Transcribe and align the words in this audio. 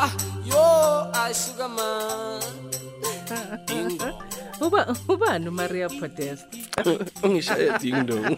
ah 0.00 0.12
yo 0.50 0.64
ayisuka 1.20 1.68
man 1.76 2.40
Uba 4.60 4.96
ubani 5.08 5.48
uMaria 5.48 5.88
Podesta? 5.88 6.56
ungishaya 7.22 7.78
ding 7.80 8.06
dong 8.06 8.36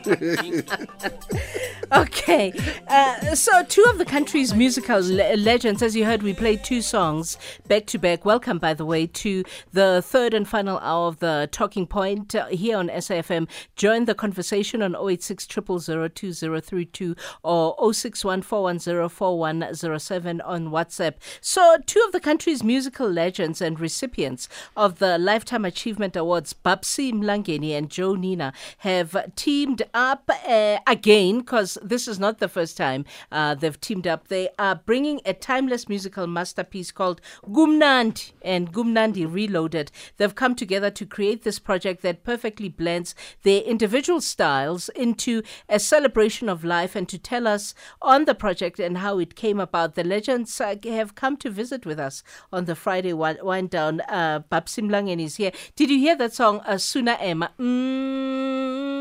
Okay, 1.92 2.54
uh, 2.88 3.34
so 3.34 3.62
two 3.64 3.84
of 3.90 3.98
the 3.98 4.06
country's 4.06 4.54
musical 4.54 5.00
le- 5.00 5.36
legends, 5.36 5.82
as 5.82 5.94
you 5.94 6.06
heard, 6.06 6.22
we 6.22 6.32
played 6.32 6.64
two 6.64 6.80
songs 6.80 7.36
back 7.68 7.84
to 7.86 7.98
back. 7.98 8.24
Welcome, 8.24 8.58
by 8.58 8.72
the 8.72 8.86
way, 8.86 9.06
to 9.08 9.44
the 9.74 10.00
third 10.02 10.32
and 10.32 10.48
final 10.48 10.78
hour 10.78 11.08
of 11.08 11.18
the 11.18 11.50
Talking 11.52 11.86
Point 11.86 12.34
uh, 12.34 12.46
here 12.46 12.78
on 12.78 12.88
SAFM. 12.88 13.46
Join 13.76 14.06
the 14.06 14.14
conversation 14.14 14.80
on 14.80 14.96
086 14.96 15.46
2032 15.46 17.14
or 17.42 17.92
061 17.92 18.40
4107 18.40 20.40
on 20.40 20.70
WhatsApp. 20.70 21.14
So, 21.42 21.76
two 21.84 22.02
of 22.06 22.12
the 22.12 22.20
country's 22.20 22.64
musical 22.64 23.10
legends 23.10 23.60
and 23.60 23.78
recipients 23.78 24.48
of 24.78 24.98
the 24.98 25.18
Lifetime 25.18 25.66
Achievement 25.66 26.11
Awards, 26.16 26.52
Babsi 26.52 27.12
Mlangeni 27.12 27.76
and 27.76 27.90
Joe 27.90 28.14
Nina, 28.14 28.52
have 28.78 29.16
teamed 29.36 29.82
up 29.94 30.30
uh, 30.48 30.78
again 30.86 31.38
because 31.38 31.78
this 31.82 32.08
is 32.08 32.18
not 32.18 32.38
the 32.38 32.48
first 32.48 32.76
time 32.76 33.04
uh, 33.30 33.54
they've 33.54 33.80
teamed 33.80 34.06
up. 34.06 34.28
They 34.28 34.48
are 34.58 34.76
bringing 34.76 35.20
a 35.24 35.34
timeless 35.34 35.88
musical 35.88 36.26
masterpiece 36.26 36.90
called 36.90 37.20
Kumnandi 37.44 38.32
and 38.42 38.72
Kumnandi 38.72 39.32
Reloaded. 39.32 39.90
They've 40.16 40.34
come 40.34 40.54
together 40.54 40.90
to 40.90 41.06
create 41.06 41.42
this 41.42 41.58
project 41.58 42.02
that 42.02 42.24
perfectly 42.24 42.68
blends 42.68 43.14
their 43.42 43.62
individual 43.62 44.20
styles 44.20 44.88
into 44.90 45.42
a 45.68 45.78
celebration 45.78 46.48
of 46.48 46.64
life 46.64 46.94
and 46.94 47.08
to 47.08 47.18
tell 47.18 47.46
us 47.46 47.74
on 48.00 48.24
the 48.24 48.34
project 48.34 48.78
and 48.78 48.98
how 48.98 49.18
it 49.18 49.34
came 49.34 49.60
about. 49.60 49.94
The 49.94 50.04
legends 50.04 50.60
uh, 50.60 50.76
have 50.84 51.14
come 51.14 51.36
to 51.38 51.50
visit 51.50 51.86
with 51.86 51.98
us 51.98 52.22
on 52.52 52.64
the 52.64 52.74
Friday 52.74 53.10
wi- 53.10 53.42
wind 53.42 53.70
down. 53.70 54.00
Uh, 54.02 54.40
Babsi 54.50 54.82
Mlangeni 54.82 55.24
is 55.24 55.36
here. 55.36 55.52
Did 55.76 55.90
you 55.90 55.98
hear 56.02 56.16
that 56.16 56.34
song, 56.34 56.60
uh, 56.66 56.78
Suna 56.78 57.16
Emma? 57.20 57.52
Mm. 57.58 58.91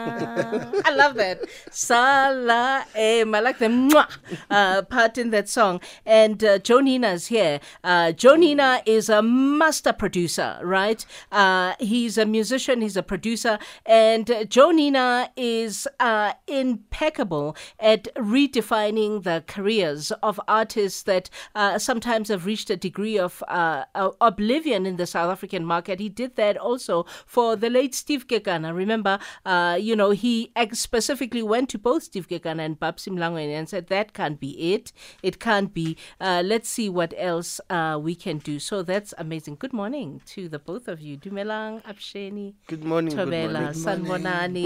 I 0.84 0.94
love 0.94 1.14
that. 1.16 1.40
Sala 1.70 2.86
Em. 2.94 3.34
I 3.34 3.40
like 3.40 3.58
the 3.58 4.06
uh, 4.50 4.82
part 4.82 5.18
in 5.18 5.30
that 5.30 5.48
song. 5.48 5.80
And 6.06 6.42
uh, 6.42 6.58
Joe 6.58 6.80
Nina's 6.80 7.26
here. 7.26 7.60
Uh, 7.84 8.12
Joe 8.12 8.36
Nina 8.36 8.82
is 8.86 9.08
a 9.08 9.22
master 9.22 9.92
producer, 9.92 10.58
right? 10.62 11.04
Uh, 11.30 11.74
he's 11.78 12.16
a 12.16 12.24
musician, 12.26 12.80
he's 12.80 12.96
a 12.96 13.02
producer. 13.02 13.58
And 13.84 14.30
uh, 14.30 14.44
Joe 14.44 14.70
Nina 14.70 15.30
is 15.36 15.86
uh, 15.98 16.32
impeccable 16.46 17.56
at 17.78 18.14
redefining 18.14 19.22
the 19.22 19.44
careers 19.46 20.12
of 20.22 20.40
artists 20.48 21.02
that 21.02 21.28
uh, 21.54 21.78
sometimes 21.78 22.28
have 22.28 22.46
reached 22.46 22.70
a 22.70 22.76
degree 22.76 23.18
of 23.18 23.42
uh, 23.48 23.84
oblivion 24.20 24.86
in 24.86 24.96
the 24.96 25.06
South 25.06 25.30
African 25.30 25.64
market. 25.64 26.00
He 26.00 26.08
did 26.08 26.36
that 26.36 26.56
also 26.56 27.04
for 27.26 27.56
the 27.56 27.70
late 27.70 27.94
Steve 27.94 28.26
Kekana. 28.26 28.74
Remember, 28.74 29.18
uh, 29.44 29.78
you 29.80 29.89
know, 29.96 30.10
he 30.10 30.52
ex- 30.56 30.78
specifically 30.78 31.42
went 31.42 31.68
to 31.70 31.78
both 31.78 32.02
Steve 32.04 32.28
Kekana 32.28 32.60
and 32.64 32.78
Babsi 32.78 33.08
Mlangeni 33.08 33.52
and 33.52 33.68
said, 33.68 33.88
that 33.88 34.12
can't 34.12 34.38
be 34.40 34.72
it. 34.74 34.92
It 35.22 35.40
can't 35.40 35.72
be. 35.74 35.96
Uh, 36.20 36.42
let's 36.44 36.68
see 36.68 36.88
what 36.88 37.14
else 37.16 37.60
uh, 37.70 37.98
we 38.00 38.14
can 38.14 38.38
do. 38.38 38.58
So 38.58 38.82
that's 38.82 39.12
amazing. 39.18 39.56
Good 39.56 39.72
morning 39.72 40.20
to 40.26 40.48
the 40.48 40.58
both 40.58 40.88
of 40.88 41.00
you. 41.00 41.16
Dumelang, 41.16 41.82
Absheni. 41.84 42.54
good 42.66 42.84
morning 42.84 43.14
good 43.14 43.28
Tobela, 43.28 43.52
morning 43.52 43.72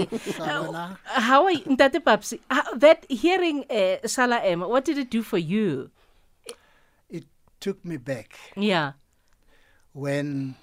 Sanbonani. 0.07 0.39
Uh, 0.39 0.95
How 1.05 1.43
are 1.45 1.51
you, 1.51 1.61
Ntate 1.63 2.03
Babsi? 2.03 2.39
How, 2.49 2.73
that 2.75 3.05
hearing 3.09 3.65
uh, 3.69 4.05
Sala 4.07 4.39
M, 4.39 4.61
what 4.61 4.85
did 4.85 4.97
it 4.97 5.09
do 5.09 5.21
for 5.23 5.37
you? 5.37 5.91
it 7.09 7.25
took 7.59 7.83
me 7.85 7.97
back 7.97 8.37
Yeah. 8.55 8.93
when 9.93 10.55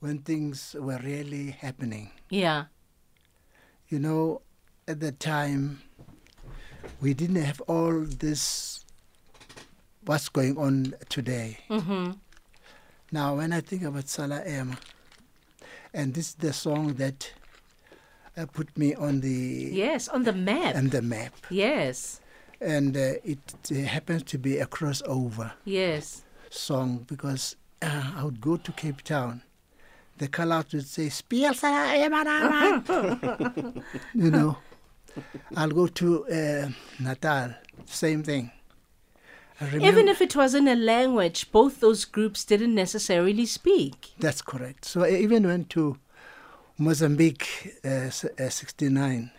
when 0.00 0.18
things 0.18 0.76
were 0.78 0.98
really 1.02 1.50
happening. 1.52 2.10
Yeah. 2.30 2.64
You 3.88 3.98
know, 4.00 4.42
at 4.88 5.00
the 5.00 5.12
time 5.12 5.80
we 7.00 7.14
didn't 7.14 7.36
have 7.42 7.60
all 7.62 8.00
this 8.04 8.84
what's 10.04 10.28
going 10.28 10.56
on 10.58 10.94
today. 11.08 11.58
Mm-hmm. 11.70 12.12
Now 13.12 13.36
when 13.36 13.52
I 13.52 13.60
think 13.60 13.82
about 13.82 14.08
Salah 14.08 14.42
Emma 14.44 14.76
and 15.94 16.14
this 16.14 16.28
is 16.30 16.34
the 16.34 16.52
song 16.52 16.94
that 16.94 17.32
uh, 18.36 18.46
put 18.46 18.76
me 18.76 18.94
on 18.94 19.20
the 19.20 19.70
Yes, 19.72 20.08
on 20.08 20.24
the 20.24 20.32
map. 20.32 20.74
on 20.76 20.88
the 20.90 21.02
map 21.02 21.32
yes. 21.50 22.20
and 22.60 22.96
uh, 22.96 23.14
it 23.24 23.38
uh, 23.70 23.74
happens 23.76 24.22
to 24.24 24.38
be 24.38 24.58
a 24.58 24.66
crossover 24.66 25.52
Yes. 25.64 26.22
song 26.50 27.04
because 27.08 27.56
uh, 27.82 28.12
I 28.16 28.24
would 28.24 28.40
go 28.40 28.56
to 28.56 28.72
Cape 28.72 29.02
Town. 29.02 29.42
The 30.18 30.28
call-out 30.28 30.72
would 30.72 30.86
say, 30.86 31.08
"Speel 31.10 31.52
Salah 31.54 31.92
Emma 32.04 32.82
You 34.14 34.30
know, 34.30 34.56
I'll 35.56 35.70
go 35.70 35.86
to 35.88 36.26
uh, 36.26 36.68
Natal, 37.00 37.54
same 37.84 38.22
thing. 38.22 38.50
Even 39.80 40.06
if 40.08 40.20
it 40.20 40.36
was 40.36 40.54
in 40.54 40.68
a 40.68 40.74
language 40.76 41.50
both 41.50 41.80
those 41.80 42.04
groups 42.04 42.44
didn't 42.44 42.74
necessarily 42.74 43.46
speak. 43.46 44.10
that's 44.18 44.42
correct. 44.42 44.84
So 44.84 45.02
I 45.04 45.10
even 45.12 45.46
went 45.46 45.70
to 45.70 45.96
Mozambique, 46.78 47.74
uh, 47.84 47.88
uh, 48.38 48.50
'69. 48.50 49.30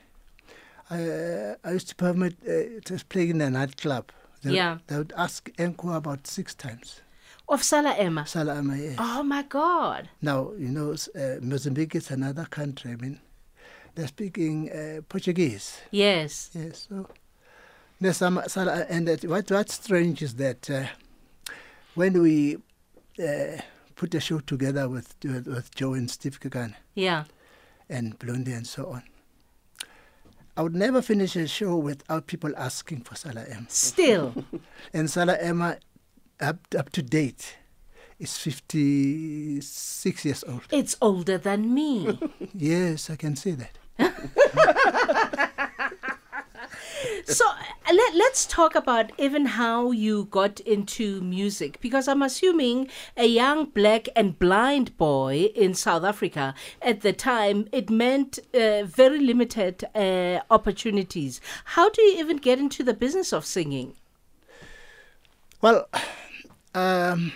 I, 0.89 1.03
uh, 1.09 1.55
I 1.63 1.71
used 1.71 1.89
to 1.89 1.95
permit 1.95 2.35
uh, 2.47 2.79
to 2.85 3.05
play 3.09 3.29
in 3.29 3.41
a 3.41 3.49
nightclub. 3.49 4.11
They, 4.41 4.53
Yeah. 4.53 4.77
they 4.87 4.97
would 4.97 5.13
ask 5.17 5.49
encore 5.59 5.97
about 5.97 6.25
six 6.27 6.55
times. 6.55 7.01
Of 7.49 7.63
Sala 7.63 7.93
Emma. 7.93 8.25
Salah 8.27 8.57
Emma, 8.57 8.75
yes. 8.77 8.95
Oh 8.99 9.23
my 9.23 9.43
God. 9.43 10.09
Now, 10.21 10.51
you 10.57 10.67
know, 10.69 10.93
uh, 11.15 11.39
Mozambique 11.41 11.95
is 11.95 12.11
another 12.11 12.45
country. 12.45 12.91
I 12.91 12.95
mean, 12.95 13.19
they're 13.95 14.07
speaking 14.07 14.69
uh, 14.71 15.01
Portuguese. 15.07 15.79
Yes. 15.91 16.49
Yes. 16.53 16.87
So, 16.89 17.07
there's 18.01 18.17
some, 18.17 18.37
uh, 18.37 18.43
and 18.89 19.07
that, 19.07 19.23
what, 19.25 19.49
what's 19.49 19.75
strange 19.75 20.21
is 20.21 20.35
that 20.35 20.69
uh, 20.69 20.85
when 21.95 22.21
we 22.21 22.57
uh, 23.19 23.61
put 23.95 24.13
a 24.13 24.19
show 24.19 24.39
together 24.39 24.89
with, 24.89 25.15
with, 25.23 25.47
with 25.47 25.73
Joe 25.73 25.93
and 25.93 26.11
Steve 26.11 26.39
Kekana 26.39 26.75
Yeah. 26.95 27.23
and 27.89 28.19
Blondie 28.19 28.51
and 28.53 28.67
so 28.67 28.87
on, 28.87 29.03
I 30.57 30.63
would 30.63 30.75
never 30.75 31.01
finish 31.01 31.35
a 31.35 31.47
show 31.47 31.77
without 31.77 32.27
people 32.27 32.51
asking 32.57 33.01
for 33.01 33.15
Salah 33.15 33.45
Emma. 33.49 33.67
Still. 33.69 34.33
And 34.93 35.09
Salah 35.09 35.37
Emma, 35.39 35.77
up, 36.39 36.59
up 36.77 36.89
to 36.91 37.01
date, 37.01 37.57
is 38.19 38.37
56 38.37 40.25
years 40.25 40.43
old. 40.47 40.63
it's 40.71 40.95
older 41.01 41.37
than 41.37 41.73
me. 41.73 42.19
Yes, 42.53 43.09
I 43.09 43.15
can 43.15 43.35
say 43.35 43.51
that. 43.51 43.77
So 47.25 47.45
let, 47.93 48.15
let's 48.15 48.45
talk 48.45 48.73
about 48.75 49.11
even 49.19 49.45
how 49.45 49.91
you 49.91 50.25
got 50.31 50.59
into 50.61 51.19
music 51.21 51.77
because 51.81 52.07
I'm 52.07 52.21
assuming 52.21 52.89
a 53.17 53.25
young 53.25 53.65
black 53.65 54.07
and 54.15 54.37
blind 54.39 54.97
boy 54.97 55.49
in 55.53 55.73
South 55.73 56.03
Africa 56.05 56.55
at 56.81 57.01
the 57.01 57.11
time 57.13 57.67
it 57.73 57.89
meant 57.89 58.39
uh, 58.53 58.83
very 58.83 59.19
limited 59.19 59.83
uh, 59.93 60.39
opportunities. 60.49 61.41
How 61.65 61.89
do 61.89 62.01
you 62.01 62.17
even 62.19 62.37
get 62.37 62.59
into 62.59 62.81
the 62.83 62.93
business 62.93 63.33
of 63.33 63.45
singing? 63.45 63.95
Well, 65.61 65.89
um, 66.77 67.31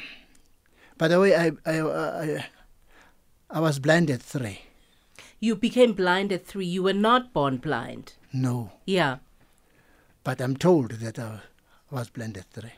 by 0.98 1.08
the 1.08 1.20
way, 1.20 1.36
I, 1.36 1.52
I, 1.66 1.82
I, 1.82 2.46
I 3.50 3.60
was 3.60 3.80
blind 3.80 4.10
at 4.12 4.22
three. 4.22 4.60
You 5.40 5.56
became 5.56 5.94
blind 5.94 6.32
at 6.32 6.46
three. 6.46 6.66
You 6.68 6.84
were 6.84 6.94
not 7.10 7.34
born 7.34 7.58
blind. 7.58 8.14
No, 8.32 8.72
Yeah. 8.86 9.18
but 10.24 10.40
I'm 10.40 10.56
told 10.56 10.92
that 11.04 11.18
I 11.20 11.40
was 11.90 12.10
blind 12.10 12.38
at 12.38 12.46
three 12.54 12.74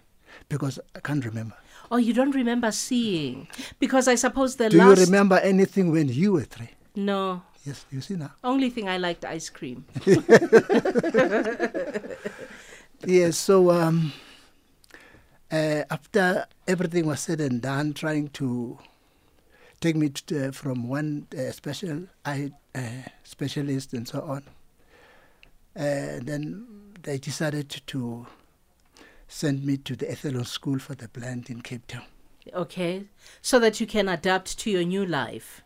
because 0.49 0.79
I 0.95 0.99
can't 1.01 1.25
remember. 1.25 1.55
Oh, 1.91 1.97
you 1.97 2.13
don't 2.13 2.33
remember 2.33 2.71
seeing 2.71 3.47
because 3.79 4.07
I 4.07 4.15
suppose 4.15 4.55
the 4.55 4.69
Do 4.69 4.77
last. 4.77 4.97
you 4.99 5.05
remember 5.05 5.37
anything 5.43 5.91
when 5.91 6.07
you 6.09 6.31
were 6.33 6.45
three? 6.45 6.69
No. 6.95 7.43
Yes, 7.65 7.85
you 7.91 8.01
see 8.01 8.15
now. 8.15 8.31
Only 8.43 8.69
thing 8.69 8.87
I 8.89 8.97
liked 8.97 9.25
ice 9.25 9.49
cream. 9.49 9.85
Yes, 13.05 13.35
so 13.37 13.69
um, 13.71 14.13
uh, 15.53 15.83
after 15.89 16.45
everything 16.67 17.05
was 17.05 17.19
said 17.19 17.39
and 17.39 17.61
done, 17.61 17.93
trying 17.93 18.27
to 18.29 18.77
take 19.79 19.95
me 19.95 20.09
to, 20.09 20.47
uh, 20.47 20.51
from 20.51 20.87
one 20.89 21.27
uh, 21.37 21.51
special 21.51 22.07
eye 22.25 22.51
uh, 22.75 22.81
specialist 23.23 23.93
and 23.93 24.07
so 24.07 24.21
on, 24.21 24.43
uh, 25.75 26.19
then 26.23 26.65
they 27.03 27.17
decided 27.17 27.69
to 27.87 28.25
send 29.27 29.63
me 29.65 29.77
to 29.77 29.95
the 29.95 30.11
Athlone 30.11 30.45
School 30.45 30.79
for 30.79 30.95
the 30.95 31.07
Blind 31.09 31.49
in 31.49 31.61
Cape 31.61 31.85
Town. 31.87 32.03
Okay, 32.53 33.05
so 33.41 33.59
that 33.59 33.79
you 33.79 33.87
can 33.87 34.09
adapt 34.09 34.57
to 34.59 34.69
your 34.71 34.83
new 34.83 35.05
life. 35.05 35.61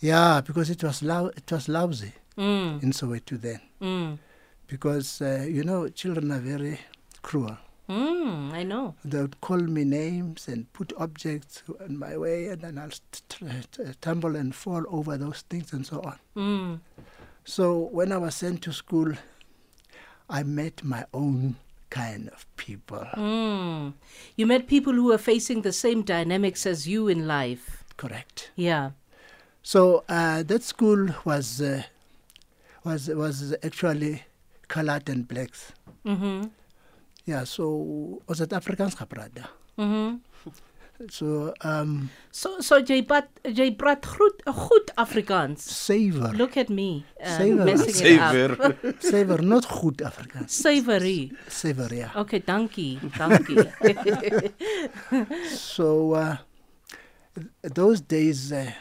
Yeah, 0.00 0.40
because 0.40 0.70
it 0.70 0.82
was 0.84 1.02
lou- 1.02 1.32
it 1.36 1.50
was 1.50 1.68
lousy 1.68 2.12
Mm, 2.38 2.82
in 2.82 2.92
Soweto 2.92 3.40
then. 3.40 3.60
mm. 3.80 4.18
Because 4.66 5.22
uh, 5.22 5.46
you 5.48 5.64
know 5.64 5.88
children 5.88 6.30
are 6.32 6.38
very 6.38 6.78
cruel. 7.22 7.56
Mm, 7.88 8.52
I 8.52 8.62
know. 8.64 8.94
They 9.04 9.20
would 9.20 9.40
call 9.40 9.58
me 9.58 9.84
names 9.84 10.48
and 10.48 10.72
put 10.72 10.92
objects 10.98 11.62
in 11.86 11.98
my 11.98 12.16
way, 12.16 12.48
and 12.48 12.60
then 12.62 12.78
I'll 12.78 12.90
st- 12.90 14.00
tumble 14.00 14.34
and 14.36 14.54
fall 14.54 14.84
over 14.88 15.16
those 15.16 15.42
things 15.42 15.72
and 15.72 15.86
so 15.86 16.00
on. 16.00 16.18
Mm. 16.36 16.80
So 17.44 17.78
when 17.92 18.10
I 18.10 18.16
was 18.16 18.34
sent 18.34 18.62
to 18.62 18.72
school, 18.72 19.12
I 20.28 20.42
met 20.42 20.82
my 20.82 21.04
own 21.14 21.56
kind 21.90 22.28
of 22.30 22.44
people. 22.56 23.06
Mm. 23.14 23.94
You 24.36 24.46
met 24.46 24.66
people 24.66 24.92
who 24.92 25.04
were 25.04 25.18
facing 25.18 25.62
the 25.62 25.72
same 25.72 26.02
dynamics 26.02 26.66
as 26.66 26.88
you 26.88 27.06
in 27.06 27.28
life. 27.28 27.84
Correct. 27.96 28.50
Yeah. 28.56 28.90
So 29.62 30.04
uh, 30.08 30.42
that 30.42 30.62
school 30.62 31.08
was 31.24 31.60
uh, 31.60 31.82
was 32.84 33.08
was 33.08 33.54
actually 33.62 34.24
colored 34.68 35.08
and 35.08 35.26
blacks. 35.26 35.72
Mm-hmm. 36.04 36.48
Yeah. 37.26 37.44
So 37.44 38.22
was 38.26 38.40
it 38.40 38.50
Afrikaans 38.56 38.94
gepraat? 38.96 39.36
Mm-hmm. 39.76 40.16
So 41.10 41.52
um, 41.60 42.08
So, 42.32 42.60
so 42.64 42.78
jy 42.80 43.02
praat, 43.04 43.26
jy 43.44 43.66
praat 43.76 44.06
goed, 44.08 44.38
goed 44.48 44.92
Afrikaans. 44.96 45.60
savor, 45.60 46.32
Look 46.32 46.56
at 46.56 46.70
me, 46.70 47.04
uh, 47.20 47.36
Savor. 47.36 47.64
messing 47.68 48.06
it 48.14 48.20
up. 48.20 48.32
Saver. 48.32 48.94
savor, 49.10 49.42
not 49.42 49.66
goed 49.68 50.00
Afrikaans. 50.00 50.48
Savory. 50.56 51.32
Savor, 51.48 51.92
yeah. 51.92 52.16
Okay, 52.16 52.40
dankie, 52.40 52.96
dankie. 53.12 53.60
So 55.52 56.14
uh, 56.14 56.36
th- 57.34 57.74
those 57.74 58.00
days, 58.00 58.50
uh, 58.52 58.72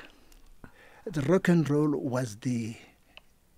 the 1.06 1.22
rock 1.28 1.50
and 1.50 1.70
roll 1.70 2.00
was 2.00 2.38
the 2.38 2.76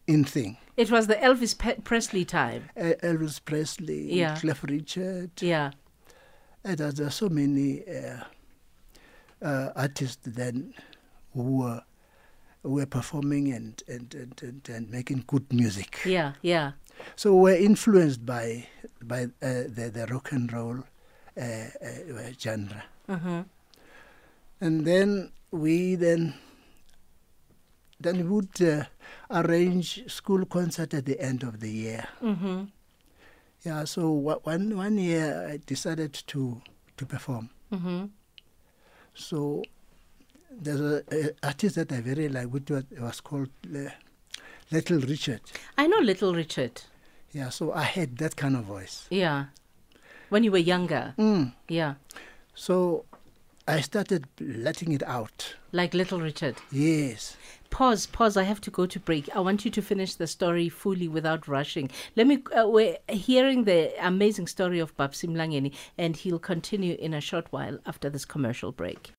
in 0.08 0.24
thing. 0.24 0.58
It 0.78 0.90
was 0.92 1.08
the 1.08 1.16
Elvis 1.16 1.58
Pe- 1.58 1.80
Presley 1.82 2.24
time. 2.26 2.70
Uh, 2.78 2.94
Elvis 3.04 3.40
Presley, 3.44 4.14
Yeah. 4.14 4.36
Cliff 4.36 4.64
Richard. 4.64 5.32
Yeah. 5.42 5.72
And 6.64 6.78
there 6.78 6.92
there 6.92 7.08
are 7.08 7.12
so 7.12 7.30
many 7.30 7.84
uh, 7.88 8.24
uh, 9.46 9.70
artists 9.76 10.22
then 10.26 10.74
who 11.34 11.58
were, 11.58 11.82
who 12.64 12.74
were 12.74 12.86
performing 12.86 13.52
and, 13.52 13.82
and, 13.88 14.14
and, 14.16 14.42
and, 14.44 14.70
and 14.70 14.90
making 14.90 15.24
good 15.28 15.52
music. 15.52 16.00
Yeah, 16.06 16.34
yeah. 16.42 16.72
So 17.16 17.36
we're 17.36 17.58
influenced 17.58 18.26
by 18.26 18.68
by 19.04 19.24
uh, 19.26 19.70
the, 19.70 19.92
the 19.94 20.08
rock 20.10 20.32
and 20.32 20.52
roll 20.52 20.80
uh, 21.40 21.42
uh, 21.44 22.32
genre. 22.40 22.84
Mm-hmm. 23.08 23.42
And 24.62 24.86
then 24.86 25.32
we 25.52 25.96
then 25.96 26.34
then 28.00 28.18
we 28.18 28.24
would 28.24 28.62
uh, 28.62 28.84
arrange 29.32 30.10
school 30.12 30.46
concert 30.46 30.94
at 30.94 31.06
the 31.06 31.20
end 31.20 31.44
of 31.44 31.60
the 31.60 31.70
year. 31.70 32.08
Mm-hmm. 32.22 32.64
Yeah, 33.64 33.86
so 33.86 34.12
one 34.12 34.78
one 34.78 34.98
year 34.98 35.50
I 35.52 35.60
decided 35.66 36.14
to 36.28 36.62
to 36.98 37.06
perform. 37.06 37.50
Mm-hmm. 37.72 38.06
So 39.14 39.64
there's 40.52 40.80
a, 40.80 41.04
a 41.12 41.32
artist 41.44 41.76
that 41.76 41.92
I 41.92 42.02
very 42.02 42.30
like, 42.30 42.48
which 42.48 42.70
was, 42.70 42.84
was 43.00 43.20
called 43.22 43.50
uh, 43.76 43.90
Little 44.72 45.00
Richard. 45.00 45.42
I 45.78 45.88
know 45.88 45.98
Little 45.98 46.34
Richard. 46.34 46.82
Yeah, 47.32 47.50
so 47.50 47.74
I 47.74 47.84
had 47.84 48.18
that 48.18 48.36
kind 48.36 48.56
of 48.56 48.64
voice. 48.64 49.06
Yeah. 49.10 49.46
When 50.30 50.44
you 50.44 50.52
were 50.52 50.58
younger. 50.58 51.14
Mm. 51.18 51.54
Yeah. 51.68 51.96
So 52.54 53.06
I 53.70 53.82
started 53.82 54.28
letting 54.40 54.94
it 54.94 55.04
out. 55.04 55.56
Like 55.74 55.94
Little 55.94 56.22
Richard. 56.22 56.56
Yes. 56.72 57.36
Pause, 57.70 58.08
pause. 58.08 58.38
I 58.38 58.44
have 58.44 58.62
to 58.62 58.72
go 58.72 58.86
to 58.86 59.00
break. 59.00 59.30
I 59.36 59.42
want 59.42 59.66
you 59.66 59.72
to 59.72 59.82
finish 59.82 60.16
the 60.16 60.26
story 60.26 60.70
fully 60.70 61.10
without 61.10 61.50
rushing. 61.50 61.92
Let 62.16 62.28
me, 62.28 62.44
uh, 62.58 62.68
we're 62.70 62.98
hearing 63.10 63.66
the 63.66 63.92
amazing 64.00 64.48
story 64.48 64.80
of 64.80 64.96
Babsi 64.96 65.28
Mlangeni, 65.28 65.74
and 65.98 66.16
he'll 66.16 66.40
continue 66.40 66.96
in 66.96 67.14
a 67.14 67.20
short 67.20 67.48
while 67.52 67.78
after 67.86 68.10
this 68.10 68.24
commercial 68.24 68.72
break. 68.72 69.12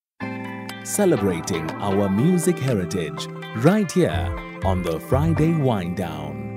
Celebrating 0.82 1.70
our 1.72 2.08
music 2.08 2.58
heritage 2.58 3.26
right 3.56 3.92
here 3.92 4.34
on 4.64 4.82
the 4.82 4.98
Friday 4.98 5.52
Wind 5.52 5.98
Down. 5.98 6.47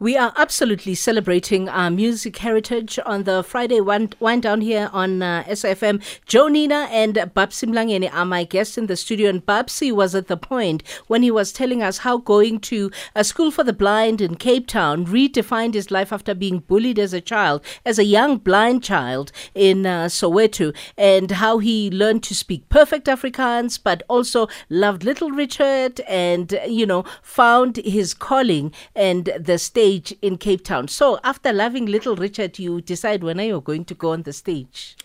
We 0.00 0.16
are 0.16 0.32
absolutely 0.36 0.96
celebrating 0.96 1.68
our 1.68 1.88
music 1.88 2.38
heritage 2.38 2.98
on 3.06 3.22
the 3.22 3.44
Friday 3.44 3.80
wind, 3.80 4.16
wind 4.18 4.42
down 4.42 4.60
here 4.60 4.90
on 4.92 5.22
uh, 5.22 5.44
SFM. 5.46 6.02
Joe 6.26 6.48
Nina 6.48 6.88
and 6.90 7.14
Babsi 7.14 7.68
Mlangeni 7.68 8.12
are 8.12 8.24
my 8.24 8.42
guests 8.42 8.76
in 8.76 8.88
the 8.88 8.96
studio, 8.96 9.30
and 9.30 9.46
Babsi 9.46 9.92
was 9.92 10.16
at 10.16 10.26
the 10.26 10.36
point 10.36 10.82
when 11.06 11.22
he 11.22 11.30
was 11.30 11.52
telling 11.52 11.80
us 11.80 11.98
how 11.98 12.16
going 12.18 12.58
to 12.60 12.90
a 13.14 13.22
school 13.22 13.52
for 13.52 13.62
the 13.62 13.72
blind 13.72 14.20
in 14.20 14.34
Cape 14.34 14.66
Town 14.66 15.06
redefined 15.06 15.74
his 15.74 15.92
life 15.92 16.12
after 16.12 16.34
being 16.34 16.58
bullied 16.58 16.98
as 16.98 17.12
a 17.12 17.20
child, 17.20 17.62
as 17.86 17.96
a 17.96 18.04
young 18.04 18.38
blind 18.38 18.82
child 18.82 19.30
in 19.54 19.86
uh, 19.86 20.06
Soweto, 20.06 20.74
and 20.98 21.30
how 21.30 21.58
he 21.58 21.88
learned 21.88 22.24
to 22.24 22.34
speak 22.34 22.68
perfect 22.68 23.06
Afrikaans, 23.06 23.78
but 23.82 24.02
also 24.08 24.48
loved 24.68 25.04
Little 25.04 25.30
Richard 25.30 26.00
and, 26.00 26.58
you 26.66 26.84
know, 26.84 27.04
found 27.22 27.76
his 27.76 28.12
calling 28.12 28.72
and 28.96 29.26
the 29.38 29.56
stage 29.84 30.14
in 30.22 30.38
Cape 30.38 30.64
Town. 30.64 30.88
So 30.88 31.18
after 31.22 31.52
loving 31.52 31.86
Little 31.86 32.16
Richard, 32.16 32.58
you 32.58 32.80
decide 32.80 33.22
when 33.22 33.38
are 33.40 33.44
you 33.44 33.60
going 33.60 33.84
to 33.86 33.94
go 33.94 34.12
on 34.12 34.22
the 34.22 34.32
stage? 34.32 34.96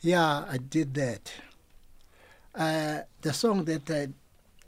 Yeah, 0.00 0.44
I 0.48 0.58
did 0.58 0.94
that. 0.94 1.32
Uh, 2.54 3.00
the 3.20 3.32
song 3.32 3.64
that 3.64 3.88
I 3.90 4.08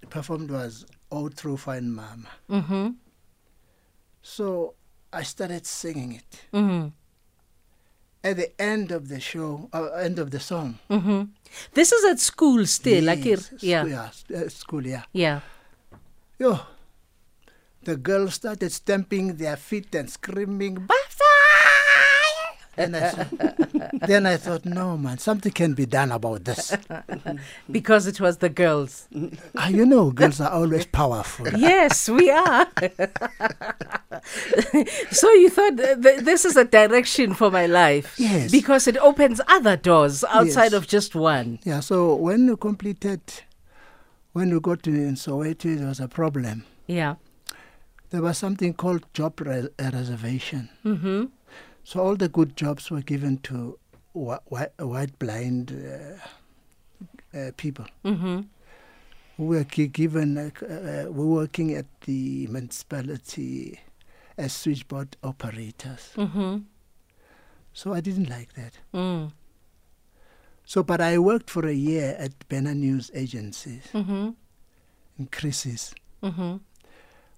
performed 0.09 0.51
was 0.51 0.87
"Oh 1.11 1.29
True 1.29 1.57
Fine 1.57 1.91
Mama." 1.93 2.31
Mm-hmm. 2.51 2.91
So 4.23 4.75
I 5.13 5.23
started 5.23 5.67
singing 5.67 6.13
it. 6.13 6.33
Mm-hmm. 6.53 6.89
At 8.25 8.37
the 8.37 8.61
end 8.61 8.91
of 8.91 9.09
the 9.09 9.21
show, 9.21 9.69
uh, 9.73 9.91
end 10.03 10.19
of 10.19 10.31
the 10.31 10.41
song. 10.41 10.79
Mm-hmm. 10.91 11.23
This 11.75 11.93
is 11.93 12.05
at 12.11 12.19
school 12.19 12.67
still, 12.67 13.05
like 13.05 13.25
Yes, 13.25 13.53
it, 13.53 13.63
yeah, 13.63 13.83
School, 13.83 13.93
yeah, 13.93 14.39
uh, 14.39 14.49
school, 14.49 14.87
yeah. 14.87 15.03
yeah. 15.13 15.41
Yo, 16.39 16.59
the 17.87 17.97
girls 17.97 18.35
started 18.35 18.71
stamping 18.73 19.37
their 19.37 19.57
feet 19.57 19.95
and 19.95 20.11
screaming, 20.11 20.75
"Bafta!" 20.77 21.23
And 22.79 22.95
I, 22.95 23.09
thought- 23.09 23.91
then 24.07 24.27
I 24.27 24.37
thought, 24.37 24.67
no, 24.67 24.99
man, 24.99 25.17
something 25.17 25.51
can 25.51 25.73
be 25.73 25.87
done 25.87 26.13
about 26.13 26.45
this. 26.45 26.77
Because 27.71 28.07
it 28.07 28.21
was 28.21 28.37
the 28.39 28.51
girls. 28.51 29.09
Ah, 29.57 29.69
you 29.69 29.87
know, 29.87 30.11
girls 30.11 30.41
are 30.43 30.51
always 30.53 30.85
powerful. 30.85 31.49
yes, 31.57 32.07
we 32.11 32.29
are. 32.31 32.67
so 35.11 35.33
you 35.33 35.49
thought 35.51 35.77
th- 35.79 36.03
th- 36.03 36.21
this 36.21 36.45
is 36.45 36.57
a 36.57 36.65
direction 36.65 37.33
for 37.35 37.51
my 37.51 37.65
life. 37.67 38.15
Yes. 38.19 38.51
Because 38.51 38.87
it 38.87 38.99
opens 38.99 39.41
other 39.49 39.77
doors 39.77 40.23
outside 40.25 40.73
Yes. 40.73 40.75
of 40.75 40.87
just 40.87 41.15
one. 41.15 41.59
Yeah, 41.65 41.81
so 41.81 42.15
when 42.15 42.47
we 42.51 42.57
completed, 42.57 43.21
when 44.33 44.53
we 44.53 44.61
got 44.61 44.83
to 44.85 44.91
in 44.91 45.15
Soweto, 45.15 45.79
there 45.79 45.89
was 45.89 46.01
a 46.01 46.09
problem. 46.09 46.65
Yeah. 46.87 47.15
There 48.11 48.23
was 48.23 48.39
something 48.39 48.75
called 48.75 49.05
job 49.13 49.41
res- 49.41 49.69
reservation. 49.79 50.69
Mm-hmm. 50.85 51.25
So 51.85 52.01
all 52.01 52.17
the 52.17 52.29
good 52.29 52.57
jobs 52.57 52.91
were 52.91 53.03
given 53.03 53.39
to 53.39 53.79
whi- 54.13 54.39
whi- 54.47 54.71
white 54.79 55.19
blind 55.19 55.73
uh, 55.73 57.37
uh, 57.39 57.51
people. 57.57 57.87
Mm-hmm. 58.05 58.41
We 59.39 59.47
were 59.57 59.65
gi- 59.65 59.89
given, 59.89 60.39
uh, 60.39 60.51
uh, 60.65 61.11
we 61.11 61.25
were 61.27 61.35
working 61.43 61.75
at 61.75 61.87
the 62.03 62.47
municipality 62.47 63.81
as 64.39 64.53
switchboard 64.53 65.17
operators. 65.23 66.13
Mm-hmm. 66.17 66.59
So 67.73 67.93
I 67.93 68.01
didn't 68.01 68.31
like 68.31 68.55
that. 68.55 68.79
Mm. 68.95 69.33
So, 70.65 70.83
but 70.83 71.01
I 71.01 71.19
worked 71.19 71.51
for 71.51 71.67
a 71.67 71.73
year 71.75 72.17
at 72.19 72.49
Bena 72.49 72.75
News 72.75 73.11
Agencies 73.15 73.83
Mm-hmm. 73.93 74.31
in 75.19 75.27
Crisis. 75.31 75.95
Mm-hmm. 76.23 76.57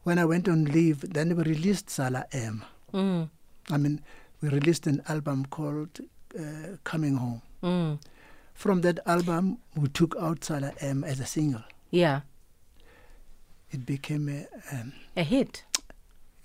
When 0.05 0.19
I 0.19 0.25
went 0.25 0.49
on 0.49 0.64
leave, 0.64 1.00
then 1.12 1.37
we 1.37 1.43
released 1.43 1.90
Sala 1.90 2.25
M. 2.33 2.64
Mm. 2.95 3.28
I 3.71 3.76
mean, 3.76 4.00
we 4.40 4.49
released 4.49 4.87
an 4.87 5.02
album 5.09 5.47
called 5.47 6.00
uh, 6.38 6.76
Coming 6.85 7.17
Home. 7.17 7.43
Mm. 7.62 7.99
From 8.55 8.81
that 8.83 8.99
album, 9.07 9.59
we 9.76 9.88
took 9.88 10.17
out 10.21 10.45
Sala 10.45 10.73
M 10.81 11.05
as 11.05 11.21
a 11.21 11.26
single. 11.26 11.62
Yeah. 11.90 12.21
It 13.71 13.85
became 13.85 14.28
a, 14.28 14.47
um, 14.75 14.93
A 15.17 15.23
hit. 15.23 15.64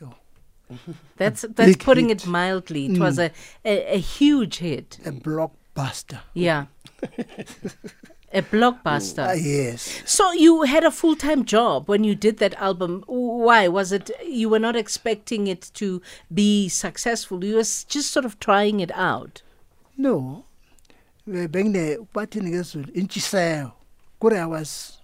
Oh. 0.01 0.13
That's 1.17 1.41
that's 1.43 1.71
big 1.71 1.79
putting 1.79 2.09
hit. 2.09 2.23
it 2.23 2.27
mildly. 2.27 2.87
It 2.87 2.97
was 2.99 3.17
Mm. 3.17 3.31
a, 3.63 3.69
a, 3.69 3.95
a 3.95 3.99
huge 3.99 4.57
hit. 4.57 4.99
a 5.05 5.11
blockbuster. 5.11 6.19
Yeah. 6.33 6.65
a 8.33 8.41
blockbuster. 8.41 9.27
Ah, 9.27 9.33
yes. 9.33 10.01
So 10.05 10.31
you 10.33 10.63
had 10.63 10.83
a 10.83 10.91
full 10.91 11.15
time 11.15 11.45
job 11.45 11.87
when 11.87 12.03
you 12.03 12.15
did 12.15 12.37
that 12.37 12.55
album. 12.55 13.03
Why 13.07 13.67
was 13.67 13.91
it? 13.91 14.09
You 14.25 14.49
were 14.49 14.59
not 14.59 14.75
expecting 14.75 15.47
it 15.47 15.71
to 15.75 16.01
be 16.33 16.67
successful. 16.69 17.43
You 17.45 17.55
were 17.55 17.61
just 17.61 18.11
sort 18.11 18.25
of 18.25 18.39
trying 18.39 18.79
it 18.79 18.91
out. 18.95 19.41
No. 19.95 20.45
We 21.25 21.47
being 21.47 21.71
there, 21.71 21.97
what 22.11 22.35
in 22.35 22.45
Inchiseo. 22.51 23.73
I 24.23 24.45
was, 24.45 24.99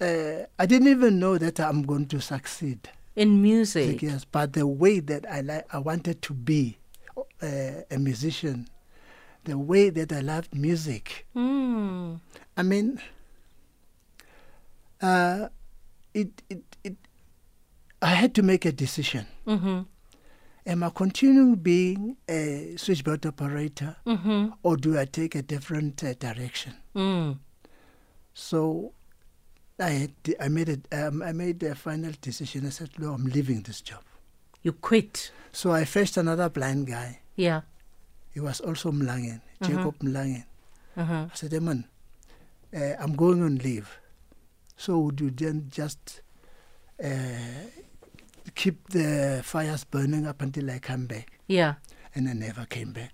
uh, 0.00 0.46
I 0.58 0.66
didn't 0.66 0.88
even 0.88 1.20
know 1.20 1.38
that 1.38 1.60
I'm 1.60 1.82
going 1.82 2.06
to 2.06 2.20
succeed. 2.20 2.88
In 3.14 3.40
music. 3.40 4.02
Yes, 4.02 4.24
but 4.24 4.52
the 4.52 4.66
way 4.66 4.98
that 5.00 5.30
I 5.30 5.40
like, 5.42 5.72
I 5.72 5.78
wanted 5.78 6.20
to 6.22 6.34
be, 6.34 6.78
uh, 7.40 7.82
a 7.90 7.98
musician, 7.98 8.68
the 9.44 9.56
way 9.58 9.90
that 9.90 10.12
I 10.12 10.20
loved 10.20 10.54
music. 10.54 11.26
Mm. 11.34 12.20
I 12.56 12.62
mean, 12.62 13.00
uh, 15.00 15.48
it, 16.14 16.42
it, 16.48 16.62
it, 16.84 16.96
I 18.02 18.10
had 18.14 18.34
to 18.34 18.42
make 18.42 18.64
a 18.64 18.72
decision. 18.72 19.26
Mm-hmm. 19.46 19.80
Am 20.66 20.82
I 20.82 20.90
continuing 20.90 21.54
being 21.56 22.16
a 22.28 22.74
switchboard 22.76 23.24
operator 23.26 23.96
Mm-hmm. 24.06 24.48
or 24.62 24.76
do 24.76 24.98
I 24.98 25.04
take 25.06 25.34
a 25.34 25.42
different 25.42 26.04
uh, 26.04 26.14
direction? 26.14 26.74
Mm. 26.94 27.38
So 28.34 28.92
I, 29.78 29.90
had, 29.90 30.12
I, 30.38 30.48
made 30.48 30.68
it, 30.68 30.86
um, 30.92 31.22
I 31.22 31.32
made 31.32 31.62
a 31.62 31.74
final 31.74 32.12
decision. 32.20 32.66
I 32.66 32.70
said, 32.70 32.90
no, 32.98 33.14
I'm 33.14 33.24
leaving 33.24 33.62
this 33.62 33.80
job. 33.80 34.02
You 34.62 34.72
quit. 34.72 35.32
So 35.52 35.72
I 35.72 35.84
fetched 35.86 36.16
another 36.18 36.48
blind 36.50 36.86
guy. 36.86 37.20
Yeah. 37.36 37.62
He 38.32 38.40
was 38.40 38.60
also 38.60 38.92
Mlangen, 38.92 39.40
Jacob 39.62 39.98
Mlangen. 39.98 40.44
Uh-huh. 40.96 41.26
I 41.32 41.34
said, 41.34 41.52
hey, 41.52 41.58
man, 41.58 41.84
uh, 42.74 42.94
I'm 42.98 43.14
going 43.14 43.42
on 43.42 43.56
leave. 43.58 43.98
So 44.76 44.98
would 44.98 45.20
you 45.20 45.30
then 45.30 45.66
just 45.70 46.22
uh, 47.02 47.08
keep 48.54 48.88
the 48.90 49.42
fires 49.44 49.84
burning 49.84 50.26
up 50.26 50.42
until 50.42 50.70
I 50.70 50.78
come 50.78 51.06
back? 51.06 51.38
Yeah. 51.46 51.74
And 52.14 52.28
I 52.28 52.32
never 52.32 52.66
came 52.66 52.92
back. 52.92 53.12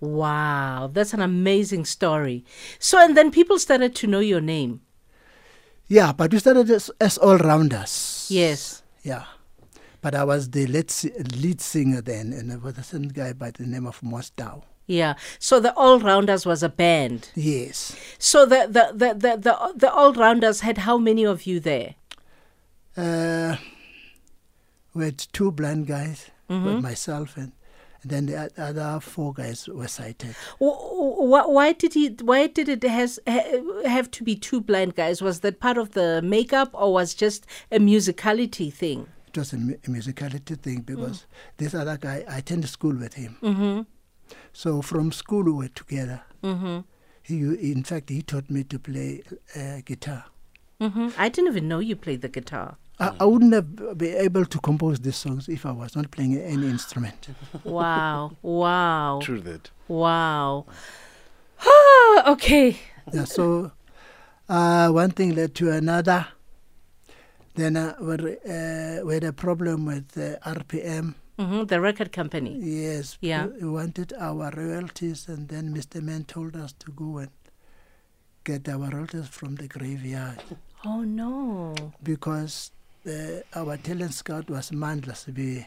Wow, 0.00 0.90
that's 0.92 1.14
an 1.14 1.20
amazing 1.20 1.84
story. 1.84 2.44
So, 2.78 2.98
and 2.98 3.16
then 3.16 3.30
people 3.30 3.58
started 3.58 3.94
to 3.96 4.06
know 4.06 4.20
your 4.20 4.40
name. 4.40 4.80
Yeah, 5.86 6.12
but 6.12 6.32
we 6.32 6.38
started 6.38 6.70
as, 6.70 6.90
as 7.00 7.18
all 7.18 7.38
rounders. 7.38 8.26
Yes. 8.30 8.82
Yeah. 9.02 9.24
But 10.04 10.14
I 10.14 10.22
was 10.22 10.50
the 10.50 10.66
lead, 10.66 10.92
lead 11.34 11.62
singer 11.62 12.02
then, 12.02 12.34
and 12.34 12.50
there 12.50 12.58
was 12.58 12.76
a 12.76 12.82
certain 12.82 13.08
guy 13.08 13.32
by 13.32 13.52
the 13.52 13.64
name 13.64 13.86
of 13.86 14.02
Mostau. 14.02 14.62
Yeah. 14.86 15.14
So 15.38 15.60
the 15.60 15.72
All 15.74 15.98
Rounders 15.98 16.44
was 16.44 16.62
a 16.62 16.68
band. 16.68 17.30
Yes. 17.34 17.96
So 18.18 18.44
the 18.44 18.68
the 18.68 18.92
the 18.92 19.14
the 19.14 19.36
the, 19.38 19.72
the 19.74 19.90
All 19.90 20.12
Rounders 20.12 20.60
had 20.60 20.76
how 20.76 20.98
many 20.98 21.24
of 21.24 21.46
you 21.46 21.58
there? 21.58 21.94
Uh, 22.94 23.56
we 24.92 25.06
had 25.06 25.16
two 25.32 25.50
blind 25.50 25.86
guys, 25.86 26.30
with 26.50 26.82
myself, 26.82 27.38
and, 27.38 27.52
and 28.02 28.10
then 28.12 28.26
the 28.26 28.52
other 28.58 29.00
four 29.00 29.32
guys 29.32 29.66
were 29.68 29.88
sighted. 29.88 30.36
Why, 30.58 31.46
why 31.46 31.72
did 31.72 31.94
he? 31.94 32.08
Why 32.20 32.46
did 32.46 32.68
it 32.68 32.82
has 32.82 33.18
have 33.86 34.10
to 34.10 34.22
be 34.22 34.36
two 34.36 34.60
blind 34.60 34.96
guys? 34.96 35.22
Was 35.22 35.40
that 35.40 35.60
part 35.60 35.78
of 35.78 35.92
the 35.92 36.20
makeup, 36.22 36.68
or 36.74 36.92
was 36.92 37.14
just 37.14 37.46
a 37.72 37.78
musicality 37.78 38.70
thing? 38.70 39.06
It 39.34 39.38
was 39.38 39.52
a, 39.52 39.56
mu- 39.56 39.76
musicality 39.88 40.56
thing 40.56 40.82
because 40.82 41.26
this 41.56 41.74
other 41.74 41.96
guy, 41.96 42.24
I 42.28 42.38
attended 42.38 42.70
school 42.70 42.94
with 42.94 43.14
him. 43.14 43.36
Mm-hmm. 43.42 43.80
So 44.52 44.80
from 44.80 45.10
school 45.10 45.42
we 45.42 45.50
were 45.50 45.68
together. 45.68 46.22
Mm-hmm. 46.44 46.80
He, 47.24 47.72
in 47.72 47.82
fact, 47.82 48.10
he 48.10 48.22
taught 48.22 48.48
me 48.48 48.62
to 48.62 48.78
play 48.78 49.22
uh, 49.56 49.80
guitar. 49.84 50.26
Mm-hmm. 50.80 51.08
I 51.18 51.28
didn't 51.30 51.50
even 51.50 51.66
know 51.66 51.80
you 51.80 51.96
played 51.96 52.22
the 52.22 52.28
guitar. 52.28 52.76
I, 53.00 53.12
I 53.18 53.24
wouldn't 53.24 53.52
have 53.54 53.98
been 53.98 54.16
able 54.18 54.44
to 54.44 54.58
compose 54.60 55.00
these 55.00 55.16
songs 55.16 55.48
if 55.48 55.66
I 55.66 55.72
was 55.72 55.96
not 55.96 56.12
playing 56.12 56.36
any 56.36 56.68
instrument. 56.68 57.28
Wow! 57.64 58.36
wow! 58.40 59.18
True 59.20 59.40
that. 59.40 59.70
Wow! 59.88 60.66
Okay. 62.26 62.78
yeah, 63.12 63.24
so 63.24 63.72
uh, 64.48 64.90
one 64.90 65.10
thing 65.10 65.34
led 65.34 65.56
to 65.56 65.72
another. 65.72 66.28
Then 67.54 67.76
uh, 67.76 67.94
we, 68.00 68.14
uh, 68.14 69.04
we 69.04 69.14
had 69.14 69.24
a 69.24 69.32
problem 69.32 69.86
with 69.86 70.16
uh, 70.18 70.36
RPM. 70.50 71.14
hmm 71.38 71.64
The 71.64 71.80
record 71.80 72.10
company. 72.12 72.58
Yes, 72.60 73.16
Yeah. 73.20 73.46
we 73.46 73.68
wanted 73.68 74.12
our 74.18 74.50
royalties, 74.50 75.28
and 75.28 75.48
then 75.48 75.72
Mr. 75.74 76.02
Man 76.02 76.24
told 76.24 76.56
us 76.56 76.72
to 76.80 76.90
go 76.92 77.18
and 77.18 77.30
get 78.44 78.68
our 78.68 78.90
royalties 78.90 79.28
from 79.28 79.54
the 79.56 79.68
graveyard 79.68 80.38
Oh 80.84 81.00
no! 81.02 81.74
because 82.02 82.72
uh, 83.06 83.40
our 83.54 83.76
talent 83.78 84.14
scout 84.14 84.50
was 84.50 84.70
Mandla 84.70 85.16
Sibi. 85.16 85.66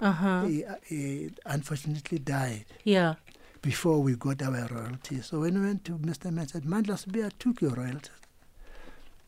Uh 0.00 0.12
huh. 0.12 0.44
He, 0.44 0.64
uh, 0.64 0.74
he 0.88 1.30
unfortunately 1.46 2.18
died 2.18 2.64
Yeah. 2.84 3.14
before 3.62 4.00
we 4.02 4.16
got 4.16 4.42
our 4.42 4.66
royalties. 4.70 5.26
So 5.26 5.40
when 5.40 5.54
we 5.60 5.66
went 5.68 5.84
to 5.84 5.92
Mr. 5.92 6.32
Man, 6.32 6.48
said, 6.48 6.64
Mandla 6.64 6.98
Sibi, 6.98 7.24
I 7.24 7.30
took 7.38 7.60
your 7.62 7.70
royalties. 7.72 8.10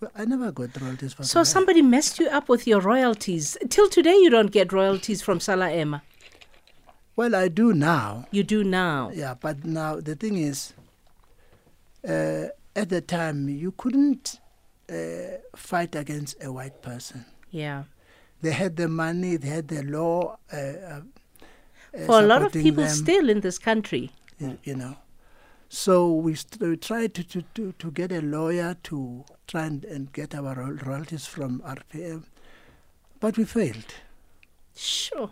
Well, 0.01 0.11
I 0.17 0.25
never 0.25 0.51
got 0.53 0.79
royalties 0.81 1.15
for 1.15 1.23
So 1.25 1.45
somebody 1.45 1.83
messed 1.83 2.19
you 2.19 2.29
up 2.29 2.49
with 2.49 2.67
your 2.67 2.81
royalties. 2.81 3.57
Till 3.71 3.89
today, 3.89 4.17
you 4.17 4.31
don't 4.31 4.51
get 4.51 4.73
royalties 4.73 5.23
from 5.23 5.41
Salah 5.41 5.71
Emma. 5.71 6.03
Well, 7.17 7.35
I 7.35 7.49
do 7.49 7.73
now. 7.73 8.27
You 8.33 8.43
do 8.43 8.65
now. 8.65 9.11
Yeah, 9.15 9.35
but 9.41 9.65
now 9.65 10.01
the 10.01 10.17
thing 10.17 10.37
is, 10.37 10.73
uh, 12.09 12.47
at 12.75 12.89
the 12.89 13.01
time 13.01 13.49
you 13.49 13.73
couldn't 13.73 14.41
uh, 14.91 14.95
fight 15.57 15.95
against 15.95 16.43
a 16.43 16.51
white 16.53 16.83
person. 16.83 17.25
Yeah. 17.51 17.85
They 18.43 18.51
had 18.51 18.77
the 18.77 18.89
money, 18.89 19.37
they 19.37 19.49
had 19.49 19.69
the 19.69 19.83
law. 19.85 20.37
Uh, 20.53 20.57
uh, 20.57 21.01
For 22.07 22.19
a 22.19 22.27
lot 22.27 22.43
of 22.43 22.53
people 22.53 22.83
them, 22.85 22.93
still 22.93 23.31
in 23.31 23.41
this 23.41 23.59
country. 23.59 24.11
y- 24.41 24.59
you 24.65 24.75
know. 24.75 24.97
So 25.69 26.13
we, 26.13 26.37
we 26.61 26.77
tried 26.77 27.15
to, 27.15 27.25
to, 27.25 27.43
to, 27.55 27.73
to 27.73 27.91
get 27.91 28.13
a 28.13 28.21
lawyer 28.21 28.77
to 28.85 29.25
try 29.47 29.65
and, 29.67 29.85
and 29.85 30.13
get 30.13 30.35
our 30.35 30.55
royalties 30.55 31.27
from 31.27 31.61
RPM, 31.61 32.25
but 33.21 33.37
we 33.37 33.45
failed. 33.45 33.95
Sure. 34.77 35.31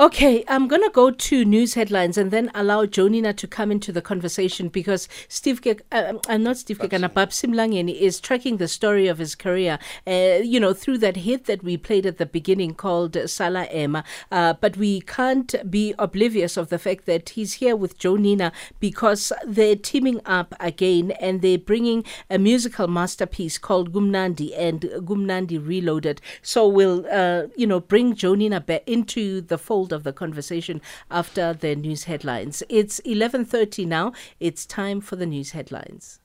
Okay, 0.00 0.42
I'm 0.48 0.68
going 0.68 0.80
to 0.80 0.88
go 0.88 1.10
to 1.10 1.44
news 1.44 1.74
headlines 1.74 2.16
and 2.16 2.30
then 2.30 2.50
allow 2.54 2.86
Joe 2.86 3.08
Nina 3.08 3.34
to 3.34 3.46
come 3.46 3.70
into 3.70 3.92
the 3.92 4.00
conversation 4.00 4.68
because 4.68 5.06
Steve, 5.28 5.60
Ke- 5.60 5.82
uh, 5.92 6.14
uh, 6.30 6.38
not 6.38 6.56
Steve 6.56 6.78
Kekana, 6.78 7.10
Babsi 7.10 7.46
Mlangeni 7.46 8.00
is 8.00 8.18
tracking 8.18 8.56
the 8.56 8.68
story 8.68 9.06
of 9.06 9.18
his 9.18 9.34
career, 9.34 9.78
uh, 10.06 10.40
you 10.42 10.58
know, 10.58 10.72
through 10.72 10.96
that 10.98 11.18
hit 11.18 11.44
that 11.44 11.62
we 11.62 11.76
played 11.76 12.06
at 12.06 12.16
the 12.16 12.24
beginning 12.24 12.72
called 12.72 13.18
Sala 13.28 13.64
Emma. 13.64 14.02
Uh, 14.30 14.54
but 14.54 14.78
we 14.78 15.02
can't 15.02 15.54
be 15.70 15.94
oblivious 15.98 16.56
of 16.56 16.70
the 16.70 16.78
fact 16.78 17.04
that 17.04 17.28
he's 17.28 17.54
here 17.54 17.76
with 17.76 17.98
Joe 17.98 18.16
Nina 18.16 18.50
because 18.80 19.30
they're 19.46 19.76
teaming 19.76 20.22
up 20.24 20.54
again 20.58 21.10
and 21.20 21.42
they're 21.42 21.58
bringing 21.58 22.02
a 22.30 22.38
musical 22.38 22.88
masterpiece 22.88 23.58
called 23.58 23.92
Kumnandi 23.92 24.58
and 24.58 24.80
Kumnandi 24.80 25.64
Reloaded. 25.64 26.22
So 26.40 26.66
we'll, 26.66 27.04
uh, 27.12 27.48
you 27.56 27.66
know, 27.66 27.78
bring 27.78 28.14
Joe 28.14 28.34
Nina 28.34 28.58
back 28.58 28.84
into 28.86 29.42
the 29.42 29.58
fold 29.58 29.81
of 29.90 30.04
the 30.04 30.12
conversation 30.12 30.82
after 31.10 31.52
the 31.54 31.74
news 31.74 32.04
headlines. 32.04 32.62
It's 32.68 33.00
11:30 33.00 33.86
now. 33.86 34.12
It's 34.38 34.66
time 34.66 35.00
for 35.00 35.16
the 35.16 35.26
news 35.26 35.50
headlines. 35.52 36.20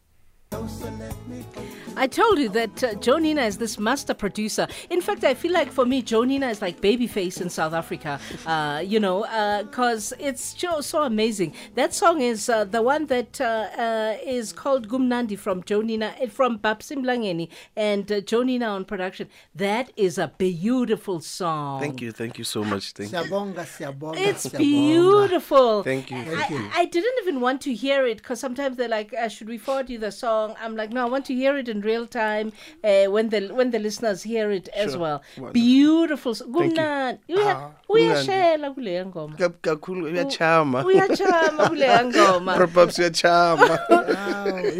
I 1.99 2.05
told 2.05 2.37
you 2.37 2.47
that 2.49 2.83
uh, 2.83 2.93
Joe 2.95 3.17
Nina 3.17 3.41
is 3.43 3.57
this 3.57 3.79
master 3.79 4.13
producer. 4.13 4.67
In 4.91 5.01
fact, 5.01 5.23
I 5.23 5.33
feel 5.33 5.51
like 5.51 5.71
for 5.71 5.83
me, 5.85 6.03
Joe 6.03 6.23
Nina 6.23 6.47
is 6.49 6.61
like 6.61 6.79
babyface 6.79 7.41
in 7.41 7.49
South 7.49 7.73
Africa. 7.73 8.19
Uh, 8.45 8.83
you 8.85 8.99
know, 8.99 9.21
because 9.63 10.13
it's 10.19 10.55
so, 10.57 10.79
so 10.81 11.03
amazing. 11.03 11.53
That 11.73 11.95
song 11.95 12.21
is 12.21 12.49
uh, 12.49 12.65
the 12.65 12.83
one 12.83 13.07
that 13.07 13.41
uh, 13.41 13.45
uh, 13.77 14.17
is 14.23 14.53
called 14.53 14.87
Kumnandi 14.89 15.37
from 15.37 15.63
Joe 15.63 15.81
Nina, 15.81 16.13
uh, 16.21 16.27
from 16.27 16.59
Babsi 16.59 16.95
Mlangeni 16.97 17.49
and 17.75 18.09
uh, 18.11 18.21
Joe 18.21 18.43
Nina 18.43 18.67
on 18.67 18.85
production. 18.85 19.27
That 19.55 19.91
is 19.97 20.19
a 20.19 20.31
beautiful 20.37 21.19
song. 21.19 21.81
Thank 21.81 22.01
you, 22.01 22.11
thank 22.11 22.37
you 22.37 22.43
so 22.43 22.63
much. 22.63 22.91
Thank 22.93 23.11
you. 23.11 23.17
Siyabonga, 23.17 23.65
siyabonga, 23.65 24.17
It's 24.19 24.45
siyabonga. 24.45 24.57
beautiful. 24.59 25.83
Thank 25.83 26.11
you. 26.11 26.17
I, 26.17 26.45
I, 26.75 26.81
I 26.81 26.85
didn't 26.85 27.15
even 27.23 27.41
want 27.41 27.59
to 27.61 27.73
hear 27.73 28.05
it 28.05 28.17
because 28.17 28.39
sometimes 28.39 28.77
they're 28.77 28.87
like, 28.87 29.13
uh, 29.15 29.27
"Should 29.29 29.47
we 29.47 29.57
forward 29.57 29.89
you 29.89 29.97
the 29.97 30.11
song?" 30.11 30.36
I'm 30.63 30.75
like, 30.79 30.91
"No, 30.97 31.01
I 31.05 31.09
want 31.13 31.25
to 31.29 31.33
hear 31.41 31.53
it 31.61 31.67
in 31.73 31.79
real 31.91 32.05
time 32.07 32.47
uh, 32.83 33.05
when 33.15 33.29
the 33.33 33.41
when 33.59 33.69
the 33.75 33.79
listeners 33.87 34.19
hear 34.31 34.47
it 34.59 34.67
as 34.83 34.91
Sure. 34.91 35.01
well." 35.03 35.19
Wonderful. 35.37 35.53
Beautiful. 35.61 36.31
s- 36.31 36.41
Thank 36.41 36.77
you. 36.77 36.83
Kumnandi. 36.83 37.19
Uya- 37.37 37.57
Ah, 37.57 37.71
Uyashela 37.89 38.67
kuleya 38.75 39.05
ngoma. 39.05 39.35
Kakhulu 39.61 40.05
uyachama 40.11 40.83
Uyachama 40.85 41.61
kuleya 41.69 41.99
ngoma. 42.09 42.55
probably 42.55 43.03
uyachama 43.03 43.75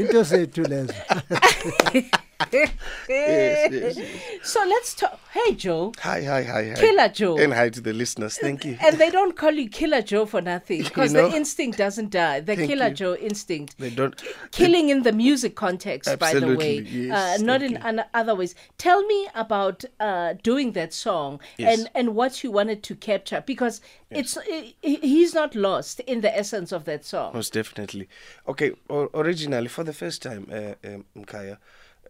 into 0.01 0.21
zethu 0.23 0.63
lezo. 0.71 0.93
yes, 2.53 2.71
yes, 3.09 3.97
yes. 3.97 4.21
So 4.43 4.59
let's 4.67 4.93
talk. 4.93 5.19
Hey, 5.31 5.53
Joe. 5.55 5.91
hi 5.99 6.23
hi 6.23 6.43
hi 6.43 6.69
hi 6.69 6.73
Killer 6.75 7.09
Joe. 7.09 7.37
and 7.37 7.53
hi 7.53 7.69
to 7.69 7.79
the 7.81 7.93
listeners 7.93 8.37
thank 8.37 8.65
you 8.65 8.77
And 8.83 8.97
they 8.97 9.09
don't 9.11 9.35
call 9.37 9.51
you 9.51 9.69
Killer 9.69 10.01
Joe 10.01 10.25
for 10.25 10.41
nothing 10.41 10.83
because 10.83 11.13
know? 11.13 11.29
the 11.29 11.35
instinct 11.35 11.77
doesn't 11.77 12.09
die. 12.11 12.39
The 12.39 12.55
Thank 12.55 12.69
Killer 12.69 12.87
you. 12.87 12.93
Joe 12.93 13.15
instinct. 13.15 13.77
they 13.77 13.89
don't 13.91 14.15
killing 14.51 14.89
in 14.89 15.03
the 15.03 15.11
music 15.11 15.55
context, 15.55 16.17
by 16.19 16.33
the 16.33 16.55
way, 16.55 16.79
Absolutely, 16.79 17.11
uh, 17.11 17.37
not 17.39 17.61
in 17.61 17.77
an- 17.77 18.03
other 18.13 18.35
ways. 18.35 18.55
Tell 18.77 19.03
me 19.05 19.27
about 19.35 19.83
uh, 19.99 20.33
doing 20.43 20.71
that 20.73 20.93
song 20.93 21.39
Yes. 21.57 21.79
and, 21.79 21.89
and 21.95 22.15
what 22.15 22.43
you 22.43 22.51
wanted 22.51 22.83
to 22.83 22.95
capture 22.95 23.43
because 23.45 23.81
it's 24.09 24.37
i 24.37 24.73
i- 24.83 24.99
he's 25.01 25.33
not 25.33 25.53
lost 25.55 25.99
in 26.01 26.21
the 26.21 26.35
essence 26.37 26.71
of 26.71 26.85
that 26.85 27.05
song. 27.05 27.33
Most 27.33 27.53
definitely. 27.53 28.07
Okay, 28.47 28.71
originally, 29.13 29.67
for 29.67 29.83
the 29.83 29.93
first 29.93 30.21
time, 30.21 30.47
uh, 30.51 30.73
um, 30.87 31.05
Mkaya, 31.15 31.57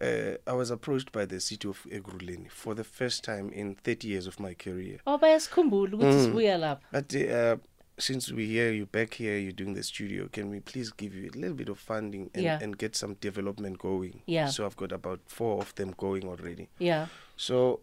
uh, 0.00 0.36
I 0.46 0.52
was 0.52 0.70
approached 0.70 1.12
by 1.12 1.24
the 1.26 1.40
city 1.40 1.68
of 1.68 1.84
Ekurhuleni 1.90 2.50
for 2.50 2.74
the 2.74 2.84
first 2.84 3.24
time 3.24 3.50
in 3.52 3.74
30 3.74 4.08
years 4.08 4.26
of 4.26 4.38
my 4.40 4.54
career. 4.54 4.98
Oh, 5.06 5.18
bayasikhumbula 5.18 5.96
ukuthi 5.96 6.20
sibuya 6.24 6.58
lapha. 6.58 6.80
But 6.92 7.14
uh, 7.14 7.56
since 7.98 8.30
we 8.32 8.46
hear 8.46 8.72
you 8.72 8.86
back 8.86 9.14
here, 9.14 9.36
you're 9.38 9.52
doing 9.52 9.74
the 9.74 9.82
studio, 9.82 10.28
can 10.32 10.50
we 10.50 10.60
please 10.60 10.92
give 10.96 11.14
you 11.16 11.30
a 11.34 11.36
little 11.36 11.56
bit 11.56 11.68
of 11.68 11.78
funding 11.78 12.30
and, 12.34 12.44
Yeah. 12.44 12.58
and 12.62 12.78
get 12.78 12.94
some 12.96 13.14
development 13.20 13.78
going? 13.78 14.22
Yeah. 14.26 14.46
So 14.50 14.64
I've 14.66 14.76
got 14.76 14.92
about 14.92 15.20
four 15.26 15.60
of 15.60 15.74
them 15.74 15.94
going 15.96 16.24
already. 16.28 16.68
Yeah. 16.78 17.06
So 17.36 17.80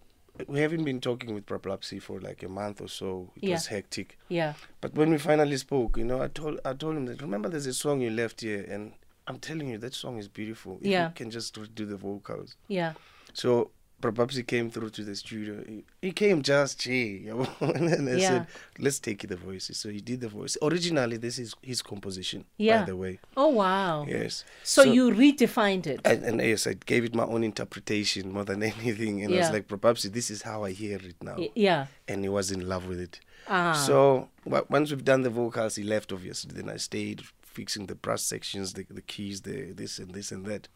we 0.48 0.60
haven't 0.62 0.84
been 0.86 1.00
talking 1.02 1.34
with 1.34 1.46
Bra 1.46 1.58
Babsi 1.58 2.02
for 2.02 2.20
like 2.22 2.44
a 2.44 2.50
month 2.50 2.82
or 2.82 2.88
so. 2.90 3.32
It 3.36 3.44
Yeah. 3.44 3.56
was 3.56 3.68
hectic. 3.68 4.18
Yeah. 4.30 4.54
But 4.82 4.94
when 4.96 5.10
we 5.10 5.18
finally 5.18 5.58
spoke, 5.58 5.98
you 5.98 6.06
know, 6.06 6.22
I 6.22 6.28
told 6.28 6.60
I 6.66 6.74
told 6.74 6.96
him 6.98 7.06
that 7.08 7.22
remember 7.22 7.50
there's 7.50 7.68
a 7.68 7.74
song 7.74 8.02
you 8.02 8.10
left 8.10 8.42
here 8.42 8.66
and 8.70 8.94
I'm 9.28 9.40
telling 9.40 9.70
you 9.70 9.78
that 9.80 9.94
song 9.94 10.18
is 10.18 10.28
beautiful. 10.28 10.78
If 10.82 10.88
Yeah. 10.88 11.08
you 11.08 11.14
can 11.16 11.30
just 11.32 11.58
do 11.76 11.86
the 11.86 11.98
vocals. 11.98 12.56
Yeah. 12.68 12.94
So 13.34 13.72
Bra 14.02 14.12
Babsi 14.12 14.46
came 14.46 14.70
through 14.70 14.90
to 14.92 15.04
the 15.06 15.16
studio. 15.16 15.64
He, 15.68 15.84
he 16.02 16.12
came 16.12 16.42
just 16.44 16.86
you 16.86 17.48
and 17.62 17.88
then 17.90 18.08
I 18.08 18.16
Yeah. 18.18 18.28
said, 18.30 18.48
"Let's 18.78 19.00
take 19.00 19.28
the 19.28 19.38
voices." 19.38 19.78
So 19.78 19.90
he 19.90 20.02
did 20.02 20.20
the 20.22 20.28
voice. 20.28 20.58
Originally, 20.62 21.18
this 21.18 21.40
is 21.40 21.56
his 21.62 21.82
composition. 21.82 22.44
Yeah. 22.58 22.80
By 22.82 22.86
the 22.88 22.98
way, 22.98 23.20
Oh 23.38 23.48
wow. 23.48 24.06
yes. 24.08 24.44
So, 24.64 24.84
you 24.84 25.12
redefined 25.12 25.88
it. 25.88 26.02
and, 26.06 26.24
and 26.24 26.42
yes, 26.42 26.68
I 26.68 26.74
gave 26.74 27.04
it 27.06 27.16
my 27.16 27.24
own 27.24 27.44
interpretation 27.44 28.32
more 28.32 28.44
than 28.46 28.62
anything, 28.74 29.24
and 29.24 29.34
I 29.34 29.38
was 29.40 29.52
like, 29.52 29.68
"Bra 29.68 29.78
Babsi, 29.78 30.12
this 30.12 30.30
is 30.30 30.42
how 30.44 30.66
I 30.66 30.72
hear 30.72 30.98
it 30.98 31.16
now." 31.24 31.36
Y- 31.38 31.50
yeah. 31.56 31.88
And 32.08 32.22
he 32.24 32.30
was 32.30 32.52
in 32.52 32.68
love 32.68 32.86
with 32.88 33.00
it. 33.00 33.20
Ah. 33.48 33.74
So 33.74 34.30
once 34.46 34.92
we've 34.92 35.06
done 35.06 35.22
the 35.24 35.30
vocals, 35.30 35.78
he 35.78 35.84
left. 35.84 36.12
Obviously, 36.12 36.52
then 36.54 36.70
I 36.70 36.78
stayed 36.78 37.22
fixing 37.56 37.86
the 37.88 37.96
brass 37.96 38.22
sections, 38.22 38.74
the, 38.74 38.86
the 38.90 39.02
keys, 39.02 39.42
the 39.42 39.72
this 39.72 39.98
and 39.98 40.12
this 40.12 40.32
and 40.32 40.46
that. 40.46 40.68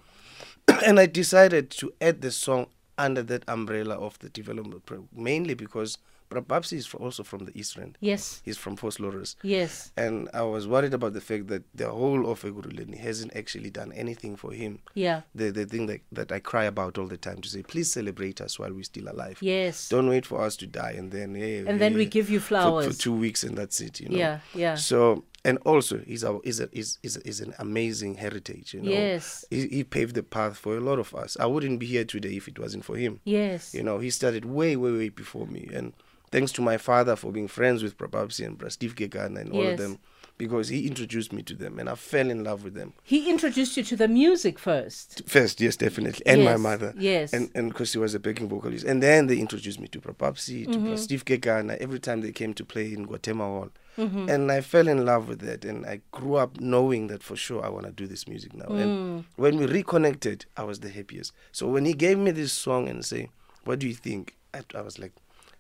and 0.85 0.99
I 0.99 1.05
decided 1.05 1.69
to 1.71 1.91
add 1.99 2.21
the 2.21 2.31
song 2.31 2.67
under 2.97 3.21
that 3.23 3.43
umbrella 3.47 3.95
of 3.95 4.17
the 4.19 4.29
development, 4.29 4.85
pro- 4.85 5.07
mainly 5.13 5.53
because 5.53 5.97
Bra 6.29 6.41
Babsi 6.41 6.73
is 6.73 6.93
also 6.93 7.23
from 7.23 7.45
the 7.45 7.57
East 7.57 7.75
End. 7.77 7.97
Yes. 8.01 8.41
He's 8.45 8.55
from 8.57 8.77
Vosloorus. 8.77 9.35
Yes. 9.41 9.91
And 9.97 10.29
I 10.31 10.43
was 10.43 10.67
worried 10.67 10.93
about 10.93 11.13
the 11.13 11.21
fact 11.21 11.47
that 11.47 11.63
the 11.73 11.89
whole 11.89 12.29
of 12.29 12.43
Ekurhuleni 12.43 12.97
hasn't 12.99 13.35
actually 13.35 13.71
done 13.71 13.91
anything 13.93 14.35
for 14.35 14.51
him. 14.51 14.79
Yeah. 14.93 15.21
The 15.33 15.49
the 15.49 15.65
thing 15.65 15.87
that, 15.87 16.01
that 16.11 16.31
I 16.31 16.39
cry 16.39 16.65
about 16.65 16.99
all 16.99 17.07
the 17.07 17.17
time 17.17 17.41
to 17.41 17.49
say, 17.49 17.63
please 17.63 17.91
celebrate 17.91 18.41
us 18.41 18.59
while 18.59 18.71
we're 18.71 18.83
still 18.83 19.09
alive. 19.09 19.39
Yes. 19.41 19.89
Don't 19.89 20.07
wait 20.07 20.25
for 20.25 20.41
us 20.41 20.55
to 20.57 20.67
die 20.67 20.91
and 20.99 21.11
then 21.11 21.33
hey, 21.33 21.65
And 21.65 21.81
then 21.81 21.95
we 21.95 22.05
give 22.05 22.29
you 22.29 22.39
for- 22.39 22.47
flowers. 22.49 22.85
for, 22.87 22.93
two 23.01 23.13
weeks 23.13 23.43
and 23.43 23.57
that's 23.57 23.81
it. 23.81 23.99
You 23.99 24.09
know. 24.09 24.17
Yeah, 24.17 24.39
yeah. 24.53 24.75
So 24.75 25.23
and 25.45 25.57
also 25.65 25.99
he's 25.99 26.23
our 26.23 26.41
is 26.43 26.59
a 26.59 26.69
is 26.77 26.97
is, 27.03 27.17
is 27.17 27.39
an 27.41 27.53
amazing 27.59 28.15
heritage. 28.15 28.73
You 28.73 28.81
know. 28.81 28.91
Yes. 28.91 29.45
He, 29.49 29.67
he 29.67 29.83
paved 29.83 30.15
the 30.15 30.23
path 30.23 30.57
for 30.57 30.75
a 30.77 30.81
lot 30.81 30.99
of 30.99 31.13
us. 31.15 31.37
I 31.39 31.45
wouldn't 31.45 31.79
be 31.79 31.85
here 31.85 32.05
today 32.05 32.35
if 32.35 32.47
it 32.47 32.59
wasn't 32.59 32.85
for 32.85 32.95
him. 32.97 33.19
Yes. 33.23 33.73
You 33.73 33.83
know, 33.83 33.99
he 33.99 34.09
started 34.09 34.45
way, 34.45 34.75
way, 34.75 34.91
way 34.91 35.09
before 35.09 35.47
me. 35.47 35.69
And 35.73 35.93
thanks 36.31 36.51
to 36.53 36.61
my 36.61 36.77
father 36.77 37.15
for 37.15 37.31
being 37.31 37.47
friends 37.47 37.81
with 37.83 37.97
Bra 37.97 38.07
Babsi 38.07 38.45
and 38.45 38.71
Steve 38.71 38.95
Kekana 38.95 39.41
and 39.41 39.51
all 39.51 39.63
Yes. 39.63 39.73
of 39.73 39.77
them, 39.79 39.99
because 40.39 40.69
he 40.69 40.87
introduced 40.87 41.31
me 41.31 41.43
to 41.43 41.53
them 41.53 41.77
and 41.77 41.87
I 41.87 41.93
fell 41.95 42.31
in 42.31 42.43
love 42.43 42.63
with 42.63 42.73
them. 42.73 42.93
He 43.03 43.29
introduced 43.29 43.77
you 43.77 43.83
to 43.83 43.95
the 43.95 44.07
music 44.07 44.57
first. 44.57 45.21
First, 45.27 45.61
yes, 45.61 45.75
definitely. 45.75 46.25
And 46.25 46.43
my 46.43 46.57
mother. 46.57 46.93
yes. 46.97 47.31
And 47.33 47.51
and 47.53 47.69
because 47.69 47.93
he 47.93 47.99
was 47.99 48.15
a 48.15 48.19
backing 48.19 48.49
vocalist. 48.49 48.85
And 48.85 49.03
then 49.03 49.27
they 49.27 49.37
introduced 49.37 49.79
me 49.79 49.87
to 49.89 49.99
Bra 49.99 50.13
Babsi, 50.13 50.63
to 50.71 50.79
Mm-hmm. 50.79 50.95
Steve 50.95 51.25
Kekana, 51.25 51.77
every 51.77 51.99
time 51.99 52.21
they 52.21 52.31
came 52.31 52.53
to 52.55 52.63
play 52.65 52.87
in 52.93 53.03
Guatemala 53.05 53.53
Hall. 53.59 53.69
Mm-hmm. 53.97 54.29
And 54.29 54.49
I 54.49 54.61
fell 54.61 54.87
in 54.87 55.05
love 55.05 55.27
with 55.27 55.41
that. 55.41 55.65
And 55.65 55.85
I 55.85 55.99
grew 56.11 56.35
up 56.35 56.59
knowing 56.61 57.07
that 57.07 57.21
for 57.21 57.35
sure 57.35 57.63
I 57.63 57.69
want 57.69 57.85
to 57.85 57.91
do 57.91 58.07
this 58.07 58.27
music 58.29 58.53
now. 58.55 58.65
Mm. 58.67 58.81
And 58.81 59.25
when 59.35 59.57
we 59.57 59.65
reconnected, 59.65 60.45
I 60.55 60.63
was 60.63 60.79
the 60.79 60.89
happiest. 60.89 61.33
So 61.51 61.67
when 61.67 61.83
he 61.83 61.93
gave 61.93 62.17
me 62.17 62.31
this 62.31 62.53
song 62.53 62.87
and 62.87 63.03
say, 63.03 63.29
What 63.65 63.79
do 63.79 63.87
you 63.87 63.93
think? 63.93 64.37
I, 64.53 64.61
I 64.73 64.81
was 64.81 64.97
like, 64.97 65.11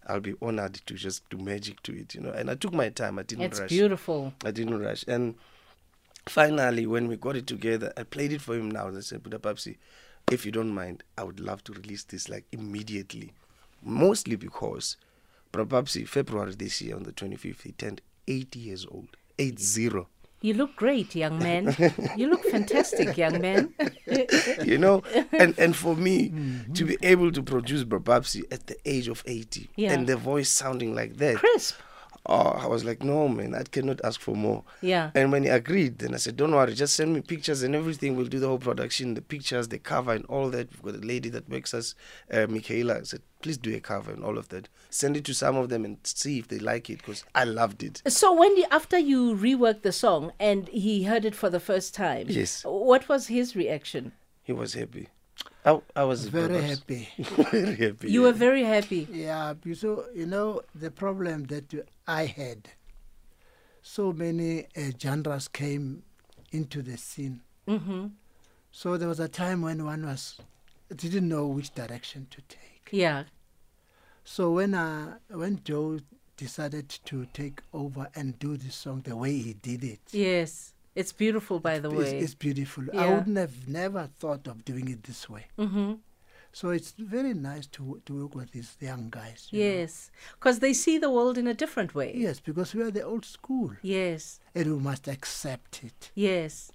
I'll 0.09 0.19
be 0.19 0.33
honored 0.41 0.73
to 0.85 0.93
just 0.95 1.27
do 1.29 1.37
magic 1.37 1.81
to 1.83 1.97
it, 1.97 2.15
you 2.15 2.21
know. 2.21 2.31
And 2.31 2.49
I 2.49 2.55
took 2.55 2.73
my 2.73 2.89
time. 2.89 3.19
I 3.19 3.23
didn't 3.23 3.45
It's 3.45 3.59
rush. 3.59 3.69
beautiful. 3.69 4.33
I 4.43 4.51
didn't 4.51 4.79
rush. 4.79 5.05
And 5.07 5.35
finally, 6.27 6.85
when 6.87 7.07
we 7.07 7.15
got 7.15 7.35
it 7.35 7.47
together, 7.47 7.93
I 7.95 8.03
played 8.03 8.31
it 8.33 8.41
for 8.41 8.55
him 8.55 8.69
now. 8.69 8.87
And 8.87 8.97
I 8.97 9.01
said, 9.01 9.23
Buddha 9.23 9.37
Papsi, 9.39 9.77
if 10.31 10.45
you 10.45 10.51
don't 10.51 10.73
mind, 10.73 11.03
I 11.17 11.23
would 11.23 11.39
love 11.39 11.63
to 11.65 11.73
release 11.73 12.03
this 12.03 12.27
like 12.27 12.45
immediately. 12.51 13.33
Mostly 13.83 14.35
because 14.35 14.97
Bra 15.51 15.63
Babsi, 15.63 16.07
February 16.07 16.53
this 16.55 16.81
year 16.81 16.95
on 16.95 17.03
the 17.03 17.11
25th, 17.11 17.61
he 17.61 17.71
turned 17.71 18.01
80 18.27 18.59
years 18.59 18.85
old. 18.89 19.15
80. 19.37 20.05
You 20.41 20.53
look 20.53 20.75
great, 20.77 21.15
young 21.15 21.37
man. 21.39 21.75
you 22.15 22.29
look 22.29 22.43
fantastic, 22.45 23.17
young 23.17 23.41
man. 23.41 23.73
you 24.65 24.77
know 24.77 25.03
and 25.31 25.57
and 25.59 25.75
for 25.75 25.95
me 25.95 26.31
to 26.73 26.85
be 26.85 26.97
able 27.01 27.31
to 27.31 27.43
produce 27.43 27.83
Bra 27.83 27.99
Babsi 27.99 28.43
at 28.51 28.67
the 28.67 28.77
age 28.85 29.07
of 29.09 29.23
80 29.25 29.69
Yeah. 29.75 29.91
and 29.93 30.07
the 30.07 30.15
voice 30.15 30.49
sounding 30.49 30.95
like 30.95 31.17
that 31.17 31.35
Crisp. 31.37 31.75
Oh, 32.25 32.35
I 32.51 32.67
was 32.67 32.83
like, 32.83 33.01
no, 33.03 33.27
man, 33.27 33.55
I 33.55 33.63
cannot 33.63 34.01
ask 34.03 34.19
for 34.19 34.35
more. 34.35 34.63
Yeah. 34.81 35.11
And 35.15 35.31
when 35.31 35.43
he 35.43 35.49
agreed, 35.49 35.99
then 35.99 36.13
I 36.13 36.17
said, 36.17 36.35
don't 36.37 36.51
worry, 36.51 36.73
just 36.73 36.95
send 36.95 37.13
me 37.13 37.21
pictures 37.21 37.63
and 37.63 37.73
everything. 37.75 38.15
We'll 38.15 38.27
do 38.27 38.39
the 38.39 38.47
whole 38.47 38.59
production, 38.59 39.13
the 39.15 39.21
pictures, 39.21 39.69
the 39.69 39.79
cover, 39.79 40.13
and 40.13 40.25
all 40.25 40.49
that. 40.49 40.69
We've 40.83 40.93
got 40.93 41.03
a 41.03 41.07
lady 41.07 41.29
that 41.29 41.49
makes 41.49 41.73
us, 41.73 41.95
uh, 42.31 42.45
Michaela. 42.47 42.99
I 42.99 43.03
said, 43.03 43.21
please 43.41 43.57
do 43.57 43.73
a 43.75 43.79
cover 43.79 44.11
and 44.11 44.23
all 44.23 44.37
of 44.37 44.49
that. 44.49 44.67
Send 44.89 45.15
it 45.17 45.23
to 45.25 45.33
some 45.33 45.55
of 45.55 45.69
them 45.69 45.85
and 45.85 45.97
see 46.03 46.39
if 46.39 46.49
they 46.49 46.59
like 46.59 46.89
it 46.89 46.97
because 46.99 47.23
I 47.33 47.45
loved 47.45 47.83
it. 47.83 48.01
So 48.07 48.33
when 48.33 48.55
you 48.57 48.65
after 48.69 48.97
you 48.97 49.35
reworked 49.35 49.83
the 49.83 49.91
song 49.93 50.33
and 50.39 50.67
he 50.67 51.03
heard 51.03 51.23
it 51.25 51.35
for 51.35 51.49
the 51.49 51.59
first 51.59 51.95
time, 51.95 52.25
Yes. 52.29 52.63
what 52.65 53.07
was 53.07 53.27
his 53.27 53.55
reaction? 53.55 54.11
He 54.43 54.51
was 54.51 54.73
happy. 54.73 55.07
I, 55.65 55.79
I 55.95 56.03
was 56.05 56.27
Very 56.27 56.47
perhaps- 56.47 56.79
happy. 56.79 57.09
very 57.51 57.75
happy. 57.75 58.11
You 58.11 58.21
were 58.23 58.31
very 58.31 58.63
happy. 58.63 59.07
Yeah, 59.11 59.53
you- 59.65 59.75
so 59.75 60.05
you 60.15 60.25
know 60.25 60.61
the 60.73 60.89
problem 60.91 61.45
that 61.45 61.73
I 62.07 62.25
had. 62.25 62.69
So 63.81 64.13
many 64.13 64.65
uh, 64.77 64.91
genres 65.01 65.47
came 65.47 66.03
into 66.51 66.81
the 66.81 66.97
scene. 66.97 67.41
hmm 67.67 68.07
So 68.71 68.97
there 68.97 69.07
was 69.07 69.19
a 69.19 69.27
time 69.27 69.61
when 69.61 69.83
one 69.85 70.05
was 70.05 70.37
didn't 70.95 71.27
know 71.27 71.47
which 71.47 71.73
direction 71.73 72.27
to 72.31 72.41
take. 72.47 72.89
Yeah. 72.91 73.23
So 74.23 74.51
when 74.51 74.73
uh, 74.73 75.17
when 75.29 75.61
Joe 75.63 75.99
decided 76.37 76.89
to 77.05 77.25
take 77.33 77.61
over 77.73 78.07
and 78.15 78.37
do 78.39 78.57
this 78.57 78.75
song 78.75 79.01
the 79.01 79.15
way 79.15 79.37
he 79.37 79.53
did 79.53 79.83
it, 79.83 79.99
Yes. 80.11 80.73
It's 80.95 81.11
beautiful, 81.13 81.59
by 81.59 81.79
the 81.79 81.89
it's, 81.91 81.99
way. 82.11 82.19
it's 82.19 82.33
beautiful. 82.33 82.83
I 82.97 83.07
wouldn't 83.13 83.37
have 83.37 83.67
never 83.67 84.09
thought 84.19 84.47
of 84.47 84.65
doing 84.65 84.89
it 84.89 85.03
this 85.03 85.29
way. 85.29 85.45
hmm 85.57 85.93
So 86.51 86.69
it's 86.71 86.93
very 86.97 87.33
nice 87.33 87.67
to 87.75 88.01
to 88.05 88.13
work 88.21 88.33
with 88.35 88.51
these 88.51 88.75
young 88.81 89.09
guys. 89.11 89.47
you. 89.51 89.59
Yes. 89.63 90.11
Because 90.39 90.59
they 90.59 90.73
see 90.73 90.97
the 90.99 91.09
world 91.17 91.37
in 91.37 91.47
a 91.47 91.53
different 91.53 91.93
way. 91.93 92.11
Yes, 92.15 92.39
because 92.39 92.73
we 92.75 92.81
are 92.83 92.91
the 92.91 93.03
old 93.03 93.25
school, 93.25 93.69
Yes. 93.83 94.39
and 94.55 94.65
we 94.73 94.79
must 94.89 95.07
accept 95.07 95.83
it. 95.83 96.11
Yes. 96.15 96.71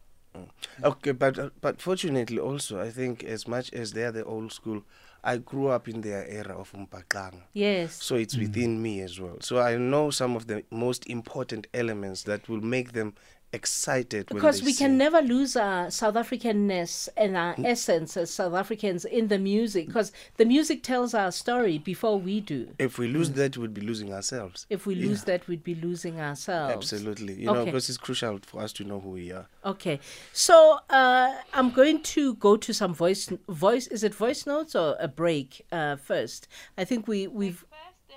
Okay, 0.83 1.13
but 1.13 1.39
uh, 1.39 1.51
but 1.61 1.81
fortunately 1.81 2.39
also, 2.39 2.81
I 2.81 2.91
think 2.91 3.23
as 3.25 3.47
much 3.47 3.73
as 3.73 3.93
they 3.93 4.03
are 4.05 4.13
the 4.13 4.25
old 4.25 4.53
school, 4.53 4.83
I 5.23 5.39
grew 5.39 5.69
up 5.69 5.89
in 5.89 6.01
their 6.03 6.27
era 6.29 6.55
of 6.59 6.73
mbaqanga. 6.73 7.43
Yes. 7.53 8.03
So 8.03 8.17
it's 8.17 8.37
within 8.37 8.83
me 8.83 9.01
as 9.01 9.21
well. 9.21 9.37
So 9.41 9.61
I 9.61 9.77
know 9.77 10.11
some 10.11 10.37
of 10.37 10.47
the 10.47 10.63
most 10.71 11.07
important 11.07 11.67
elements 11.73 12.23
that 12.25 12.49
will 12.49 12.61
make 12.77 12.93
them 12.93 13.15
excited 13.55 14.31
when 14.31 14.37
Because 14.37 14.61
they 14.61 14.67
we 14.67 14.73
sing. 14.73 14.87
can 14.87 14.99
never 14.99 15.21
lose 15.23 15.57
our 15.57 15.91
South 15.91 16.15
Africanness 16.15 17.09
and 17.17 17.37
our 17.37 17.55
essence 17.65 18.17
as 18.17 18.31
South 18.31 18.55
Africans 18.55 19.05
in 19.05 19.29
the 19.29 19.39
music. 19.39 19.87
Because 19.87 20.13
the 20.37 20.45
music 20.45 20.83
tells 20.83 21.15
our 21.15 21.33
story 21.33 21.79
before 21.79 22.19
we 22.19 22.41
do. 22.41 22.69
If 22.79 22.99
we 22.99 23.07
lose 23.09 23.31
that, 23.33 23.57
we'd 23.57 23.75
be 23.75 23.81
losing 23.81 24.13
ourselves. 24.13 24.67
If 24.69 24.87
we 24.87 24.95
lose 24.95 25.25
that, 25.25 25.47
we'd 25.49 25.65
be 25.65 25.75
losing 25.75 26.21
ourselves. 26.21 26.75
Absolutely. 26.75 27.35
You 27.35 27.47
know, 27.47 27.65
because 27.65 27.89
it's 27.89 27.99
crucial 27.99 28.39
for 28.43 28.61
us 28.61 28.73
to 28.75 28.85
know 28.85 29.01
who 29.01 29.11
we 29.11 29.33
are. 29.33 29.47
Okay, 29.65 30.01
so 30.33 30.79
uh, 30.91 31.35
I'm 31.53 31.71
going 31.71 32.03
to 32.03 32.35
go 32.35 32.57
to 32.57 32.75
some 32.75 32.93
voice 32.95 33.31
voice. 33.49 33.87
Is 33.87 34.05
it 34.05 34.15
voice 34.15 34.47
notes 34.47 34.75
or 34.75 34.97
a 35.01 35.09
break 35.09 35.65
uh, 35.73 35.97
first? 35.97 36.49
I 36.77 36.85
think 36.85 37.09
we 37.09 37.27
we've. 37.27 37.65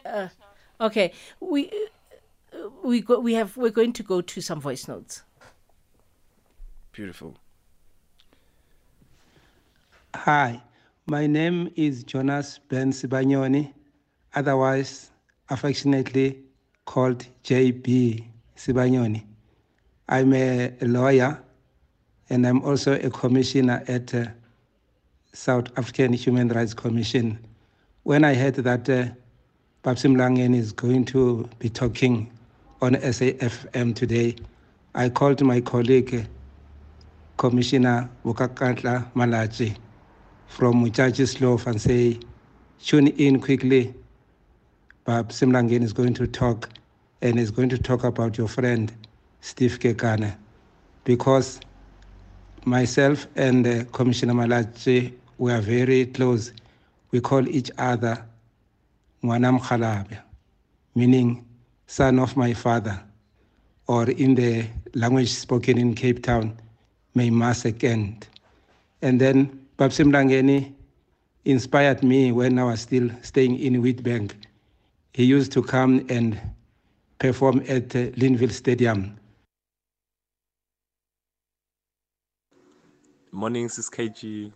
Uh, 0.05 0.27
okay, 0.81 1.11
we 1.39 1.71
uh, 2.53 2.69
we 2.83 3.01
go, 3.01 3.19
we 3.19 3.33
have 3.33 3.55
we're 3.57 3.71
going 3.71 3.93
to 3.93 4.03
go 4.03 4.21
to 4.21 4.41
some 4.41 4.59
voice 4.59 4.87
notes. 4.87 5.23
Beautiful. 6.97 7.35
Hi, 10.15 10.59
my 11.05 11.27
name 11.27 11.71
is 11.75 12.03
Jonas 12.03 12.57
Ben 12.69 12.91
Sibanyoni, 12.91 13.71
otherwise 14.33 15.11
affectionately 15.51 16.39
called 16.85 17.27
JB 17.43 18.23
Sibanyoni. 18.55 19.23
I'm 20.09 20.33
a 20.33 20.73
lawyer 20.81 21.39
and 22.31 22.47
I'm 22.47 22.63
also 22.63 22.93
a 22.93 23.11
commissioner 23.11 23.83
at 23.87 24.15
uh, 24.15 24.25
South 25.33 25.67
African 25.77 26.13
Human 26.13 26.47
Rights 26.47 26.73
Commission. 26.73 27.37
When 28.05 28.23
I 28.23 28.33
heard 28.33 28.55
that 28.55 28.89
uh, 28.89 29.05
Babsi 29.83 30.09
Mlangeni 30.15 30.55
is 30.55 30.71
going 30.71 31.05
to 31.13 31.47
be 31.59 31.69
talking 31.69 32.31
on 32.81 32.95
SAFM 32.95 33.93
today, 33.93 34.35
I 34.95 35.09
called 35.09 35.43
my 35.43 35.61
colleague, 35.61 36.27
Commissioner 37.37 38.09
Bukakantla 38.25 39.05
Malachi 39.15 39.75
from 40.47 40.83
Muchachi's 40.83 41.39
Law 41.39 41.57
and 41.65 41.79
say, 41.79 42.19
tune 42.83 43.07
in 43.07 43.39
quickly. 43.39 43.93
Bob 45.05 45.29
Simlangen 45.29 45.83
is 45.83 45.93
going 45.93 46.13
to 46.15 46.27
talk 46.27 46.69
and 47.21 47.39
is 47.39 47.51
going 47.51 47.69
to 47.69 47.77
talk 47.77 48.03
about 48.03 48.37
your 48.37 48.47
friend 48.47 48.91
Steve 49.41 49.79
Kekana 49.79 50.35
because 51.03 51.59
myself 52.65 53.27
and 53.35 53.65
uh, 53.65 53.83
Commissioner 53.93 54.33
Malachi 54.33 55.13
we 55.37 55.51
are 55.51 55.61
very 55.61 56.05
close. 56.07 56.51
We 57.11 57.21
call 57.21 57.47
each 57.47 57.71
other 57.77 58.25
Mwanam 59.23 59.59
Khalabe, 59.61 60.17
meaning 60.95 61.45
son 61.85 62.19
of 62.19 62.35
my 62.35 62.53
father, 62.53 63.01
or 63.87 64.09
in 64.09 64.35
the 64.35 64.67
language 64.93 65.29
spoken 65.29 65.77
in 65.77 65.93
Cape 65.93 66.21
Town, 66.23 66.57
may 67.17 67.29
Masekend. 67.31 68.27
And 69.01 69.19
then 69.19 69.59
Babsi 69.77 70.05
Mlangeni 70.05 70.73
inspired 71.45 72.03
me 72.03 72.31
when 72.31 72.59
I 72.59 72.63
was 72.63 72.81
still 72.81 73.09
staying 73.23 73.57
in 73.59 73.81
Wheatbank. 73.81 74.33
He 75.13 75.23
used 75.23 75.51
to 75.53 75.63
come 75.63 76.05
and 76.09 76.39
perform 77.17 77.63
at 77.67 77.95
uh, 77.95 78.11
Linville 78.17 78.49
Stadium. 78.49 79.17
Morning 83.31 83.69
sis 83.69 83.89
KG. 83.89 84.51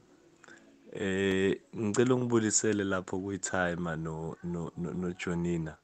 Eh 0.94 1.56
ngicela 1.76 2.16
ungibulisele 2.16 2.84
lapho 2.84 3.18
kuyitime 3.20 3.96
no 3.98 4.36
no 4.44 4.72
no 4.78 5.14
Joe 5.14 5.36
Nina. 5.36 5.78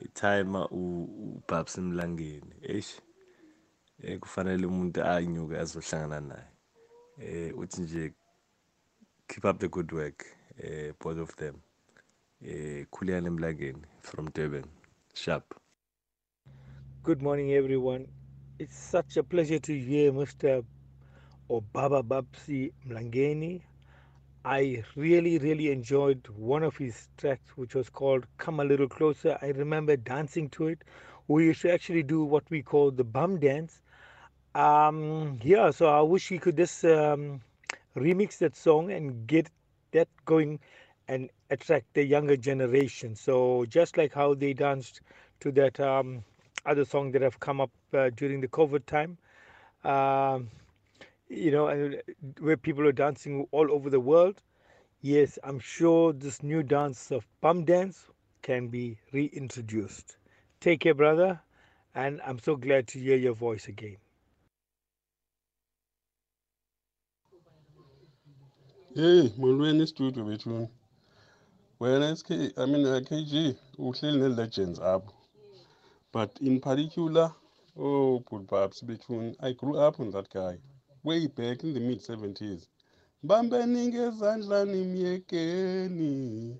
Itime 0.00 0.68
uBabs 0.70 1.78
Mlangeni. 1.78 2.54
Eish. 2.62 3.00
Eh 4.02 4.18
kufanele 4.18 4.66
umuntu 4.66 5.02
anyuke 5.02 5.58
azohlangana 5.58 6.20
naye. 6.20 6.48
Eh 7.20 7.58
uthi 7.58 7.80
nje 7.82 8.12
keep 9.26 9.44
up 9.44 9.58
the 9.58 9.68
good 9.68 9.92
work 9.92 10.24
eh 10.56 10.92
both 11.00 11.18
of 11.18 11.34
them. 11.36 11.56
Eh 12.40 12.86
Khuliyane 12.92 13.30
Mlangeni 13.30 13.82
from 14.00 14.30
Durban. 14.30 14.64
Sharp. 15.14 15.60
Good 17.02 17.22
morning, 17.22 17.52
everyone. 17.54 18.06
It's 18.60 18.78
such 18.78 19.16
a 19.16 19.24
pleasure 19.24 19.58
to 19.58 19.72
hear 19.76 20.12
Mr. 20.12 20.64
Obaba 21.50 22.04
Babsi 22.04 22.72
Mlangeni. 22.86 23.62
I 24.44 24.84
really, 24.94 25.38
really 25.38 25.72
enjoyed 25.72 26.24
one 26.36 26.62
of 26.62 26.76
his 26.76 27.08
tracks, 27.16 27.56
which 27.56 27.74
was 27.74 27.90
called 27.90 28.26
Come 28.36 28.60
a 28.60 28.64
Little 28.64 28.88
Closer. 28.88 29.36
I 29.42 29.48
remember 29.48 29.96
dancing 29.96 30.48
to 30.50 30.68
it. 30.68 30.84
We 31.26 31.46
used 31.46 31.62
to 31.62 31.72
actually 31.72 32.04
do 32.04 32.22
what 32.22 32.44
we 32.48 32.62
call 32.62 32.92
the 32.92 33.02
bum 33.02 33.40
dance. 33.40 33.82
Um, 34.58 35.38
yeah, 35.44 35.70
so 35.70 35.86
I 35.86 36.00
wish 36.02 36.28
he 36.28 36.38
could 36.38 36.56
just 36.56 36.84
um, 36.84 37.40
remix 37.96 38.38
that 38.38 38.56
song 38.56 38.90
and 38.90 39.24
get 39.28 39.48
that 39.92 40.08
going 40.24 40.58
and 41.06 41.30
attract 41.50 41.94
the 41.94 42.04
younger 42.04 42.36
generation. 42.36 43.14
So 43.14 43.66
just 43.68 43.96
like 43.96 44.12
how 44.12 44.34
they 44.34 44.54
danced 44.54 45.00
to 45.40 45.52
that 45.52 45.78
um, 45.78 46.24
other 46.66 46.84
song 46.84 47.12
that 47.12 47.22
have 47.22 47.38
come 47.38 47.60
up 47.60 47.70
uh, 47.94 48.10
during 48.16 48.40
the 48.40 48.48
COVID 48.48 48.84
time, 48.86 49.16
um, 49.84 50.48
you 51.28 51.52
know, 51.52 51.68
and 51.68 52.02
where 52.40 52.56
people 52.56 52.84
are 52.88 52.92
dancing 52.92 53.46
all 53.52 53.70
over 53.70 53.90
the 53.90 54.00
world. 54.00 54.42
Yes, 55.02 55.38
I'm 55.44 55.60
sure 55.60 56.12
this 56.12 56.42
new 56.42 56.64
dance 56.64 57.12
of 57.12 57.24
bum 57.40 57.64
dance 57.64 58.06
can 58.42 58.66
be 58.66 58.98
reintroduced. 59.12 60.16
Take 60.60 60.80
care, 60.80 60.94
brother, 60.94 61.40
and 61.94 62.20
I'm 62.26 62.40
so 62.40 62.56
glad 62.56 62.88
to 62.88 62.98
hear 62.98 63.16
your 63.16 63.34
voice 63.34 63.68
again. 63.68 63.98
Hey, 68.98 69.32
molweni 69.38 69.86
studio 69.86 70.24
bethuni. 70.24 70.68
Wena 71.80 72.16
SK, 72.16 72.30
I 72.58 72.66
mean 72.66 72.84
uh, 72.84 72.98
KG, 72.98 73.54
uhleli 73.78 74.18
ne-legends 74.18 74.80
apho. 74.80 75.12
But 76.10 76.36
in 76.40 76.58
particular, 76.60 77.32
oh, 77.76 78.24
Pulpabs 78.28 78.82
bethuni, 78.82 79.36
I 79.38 79.52
grew 79.52 79.78
up 79.78 80.00
on 80.00 80.10
that 80.10 80.28
guy. 80.30 80.58
Way 81.04 81.28
back 81.28 81.62
in 81.62 81.74
the 81.74 81.80
mid-70s. 81.80 82.66
Bambeni 83.24 83.86
ngezandla 83.86 84.64
nimyekeni. 84.64 86.56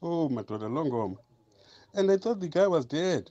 Oh, 0.00 0.30
madoda 0.30 0.68
longoma. 0.68 1.16
And 1.92 2.10
I 2.10 2.16
thought 2.16 2.40
the 2.40 2.48
guy 2.48 2.66
was 2.66 2.86
dead. 2.86 3.30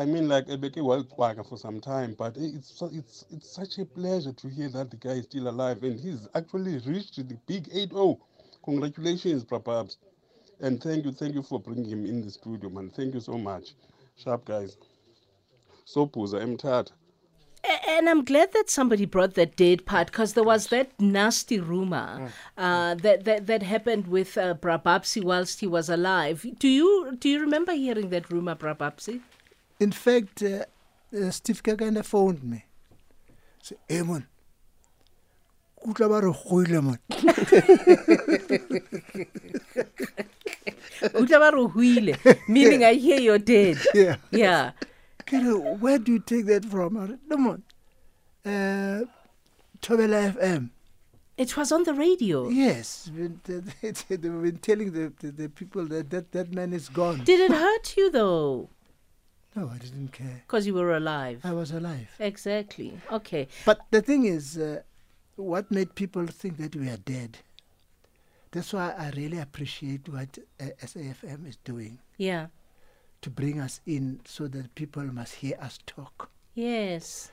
I 0.00 0.06
mean, 0.06 0.28
like 0.28 0.46
Ebeke 0.46 0.76
Wildquaka 0.78 1.46
for 1.46 1.58
some 1.58 1.78
time, 1.78 2.14
but 2.18 2.34
it's 2.38 2.82
it's 2.90 3.26
it's 3.30 3.50
such 3.54 3.78
a 3.78 3.84
pleasure 3.84 4.32
to 4.32 4.48
hear 4.48 4.70
that 4.70 4.90
the 4.90 4.96
guy 4.96 5.16
is 5.20 5.24
still 5.26 5.48
alive 5.48 5.82
and 5.82 6.00
he's 6.00 6.26
actually 6.34 6.78
reached 6.78 7.16
the 7.16 7.36
big 7.46 7.64
8-0. 7.68 8.18
Congratulations, 8.64 9.44
Bra 9.44 9.58
Babs. 9.58 9.98
And 10.60 10.82
thank 10.82 11.04
you, 11.04 11.12
thank 11.12 11.34
you 11.34 11.42
for 11.42 11.60
bringing 11.60 11.84
him 11.90 12.06
in 12.06 12.22
the 12.22 12.30
studio, 12.30 12.70
man. 12.70 12.88
Thank 12.96 13.12
you 13.12 13.20
so 13.20 13.36
much. 13.36 13.74
Sharp 14.16 14.46
guys. 14.46 14.78
So 15.84 16.06
Puza 16.06 16.40
Mtata. 16.40 16.92
A- 17.62 17.90
And 17.90 18.08
I'm 18.08 18.24
glad 18.24 18.52
that 18.54 18.70
somebody 18.70 19.04
brought 19.04 19.34
that 19.34 19.54
dead 19.56 19.84
part 19.84 20.06
because 20.06 20.32
there 20.32 20.44
was 20.44 20.68
that 20.68 20.98
nasty 20.98 21.60
rumor 21.60 22.30
uh, 22.56 22.94
that, 23.04 23.24
that 23.26 23.46
that 23.48 23.62
happened 23.74 24.06
with 24.06 24.38
uh, 24.38 24.54
Bra 24.54 24.78
Babsi 24.78 25.22
whilst 25.22 25.60
he 25.60 25.66
was 25.66 25.90
alive. 25.90 26.46
Do 26.58 26.68
you 26.68 27.16
do 27.18 27.28
you 27.28 27.38
remember 27.40 27.72
hearing 27.72 28.08
that 28.10 28.30
rumor, 28.30 28.54
Bra 28.54 28.72
Babsi? 28.74 29.20
In 29.80 29.92
fact, 29.92 30.42
uh, 30.42 30.64
uh, 31.16 31.30
Steve 31.30 31.62
Kekana 31.62 32.04
phoned 32.04 32.42
me. 32.44 32.64
Say, 33.62 33.76
hey 33.88 34.02
man, 34.02 34.26
kutla 35.82 36.08
ba 36.08 36.20
re 36.26 36.32
goile 36.32 36.82
man. 36.82 36.98
Uta 41.14 41.38
ba 41.38 41.50
re 41.52 41.58
o 41.60 41.68
Meaning, 42.48 42.84
I 42.84 42.94
hear 42.94 43.20
you're 43.20 43.38
dead. 43.38 43.78
Yeah. 43.94 44.16
Yeah. 44.30 44.72
Ke 45.26 45.32
re, 45.32 45.52
Where 45.80 45.98
do 45.98 46.12
you 46.12 46.18
take 46.20 46.46
that 46.46 46.64
from? 46.64 46.96
Said, 47.06 47.18
No. 47.28 47.58
Uh, 48.44 49.04
Thobela 49.82 50.32
FM. 50.34 50.70
It 51.38 51.56
was 51.56 51.72
on 51.72 51.84
the 51.84 51.94
radio. 51.94 52.48
Yes, 52.50 53.10
they- 53.14 53.28
they- 53.80 53.92
they've 54.08 54.20
been 54.20 54.58
telling 54.58 54.92
the, 54.92 55.12
the, 55.20 55.30
the 55.32 55.48
people 55.48 55.86
that, 55.86 56.10
that 56.10 56.32
that 56.32 56.52
man 56.52 56.72
is 56.74 56.88
gone. 56.90 57.24
Did 57.24 57.40
it 57.40 57.52
hurt 57.52 57.96
you 57.96 58.10
though? 58.10 58.68
No, 59.56 59.68
I 59.74 59.78
didn't 59.78 60.12
care. 60.12 60.42
Because 60.46 60.66
you 60.66 60.74
were 60.74 60.96
alive. 60.96 61.40
I 61.44 61.52
was 61.52 61.72
alive. 61.72 62.08
Exactly. 62.18 62.98
Okay. 63.10 63.48
But 63.66 63.80
the 63.90 64.00
thing 64.00 64.24
is, 64.26 64.56
uh, 64.56 64.82
what 65.36 65.70
made 65.70 65.94
people 65.94 66.26
think 66.26 66.56
that 66.58 66.76
we 66.76 66.88
are 66.88 66.96
dead? 66.98 67.38
That's 68.52 68.72
why 68.72 68.92
I 68.96 69.10
really 69.16 69.38
appreciate 69.38 70.08
what 70.08 70.38
uh, 70.60 70.64
SAFM 70.82 71.48
is 71.48 71.56
doing 71.64 71.98
Yeah. 72.16 72.46
to 73.22 73.30
bring 73.30 73.60
us 73.60 73.80
in 73.86 74.20
so 74.24 74.48
that 74.48 74.74
people 74.74 75.04
must 75.04 75.34
hear 75.36 75.56
us 75.60 75.78
talk. 75.86 76.30
Yes. 76.54 77.30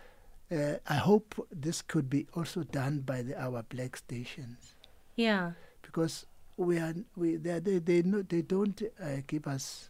Uh, 0.52 0.76
I 0.88 0.96
hope 0.96 1.36
this 1.52 1.82
could 1.82 2.10
be 2.10 2.28
also 2.34 2.64
done 2.64 3.00
by 3.00 3.22
the, 3.22 3.40
our 3.42 3.64
black 3.64 3.98
stations 3.98 4.76
Yeah. 5.16 5.52
because 5.82 6.26
we 6.56 6.78
are 6.80 6.94
we 7.16 7.36
they 7.36 7.60
they 7.60 7.80
they, 7.80 8.02
no, 8.04 8.22
they 8.22 8.42
don't 8.42 8.82
uh, 9.02 9.22
give 9.28 9.46
us 9.48 9.90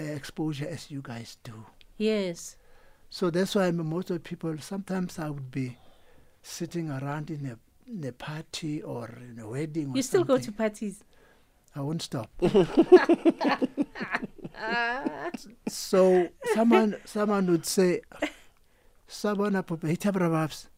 uh, 0.00 0.04
exposure 0.04 0.68
as 0.68 0.90
you 0.90 1.00
guys 1.02 1.36
do. 1.42 1.64
Yes. 1.98 2.56
So 3.10 3.30
that's 3.30 3.54
why 3.54 3.70
most 3.70 4.10
of 4.10 4.16
the 4.16 4.20
people, 4.20 4.56
sometimes 4.58 5.18
I 5.18 5.30
would 5.30 5.50
be 5.50 5.78
sitting 6.42 6.90
around 6.90 7.30
in 7.30 7.46
a, 7.46 7.58
in 7.90 8.04
a 8.04 8.12
party 8.12 8.82
or 8.82 9.18
in 9.20 9.38
a 9.38 9.48
wedding. 9.48 9.92
Or 9.92 9.96
You 9.96 10.02
still 10.02 10.24
go 10.24 10.38
to 10.38 10.52
parties. 10.52 11.02
I 11.74 11.80
won't 11.80 12.02
stop. 12.02 12.30
so 15.68 16.28
someone 16.54 16.96
someone 17.04 17.46
would 17.50 17.66
say, 17.66 18.00
Sabana 19.08 19.64
Papa, 19.66 19.86
Hitabrababs. 19.86 20.68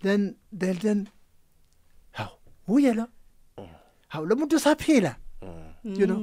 Then 0.00 0.36
they'll 0.52 0.74
then, 0.74 1.08
how? 2.12 2.32
Who 2.66 2.78
yellow? 2.78 3.08
How? 4.08 4.24
Lamuntu 4.24 4.58
saphila. 4.60 5.16
You 5.82 6.06
know? 6.06 6.18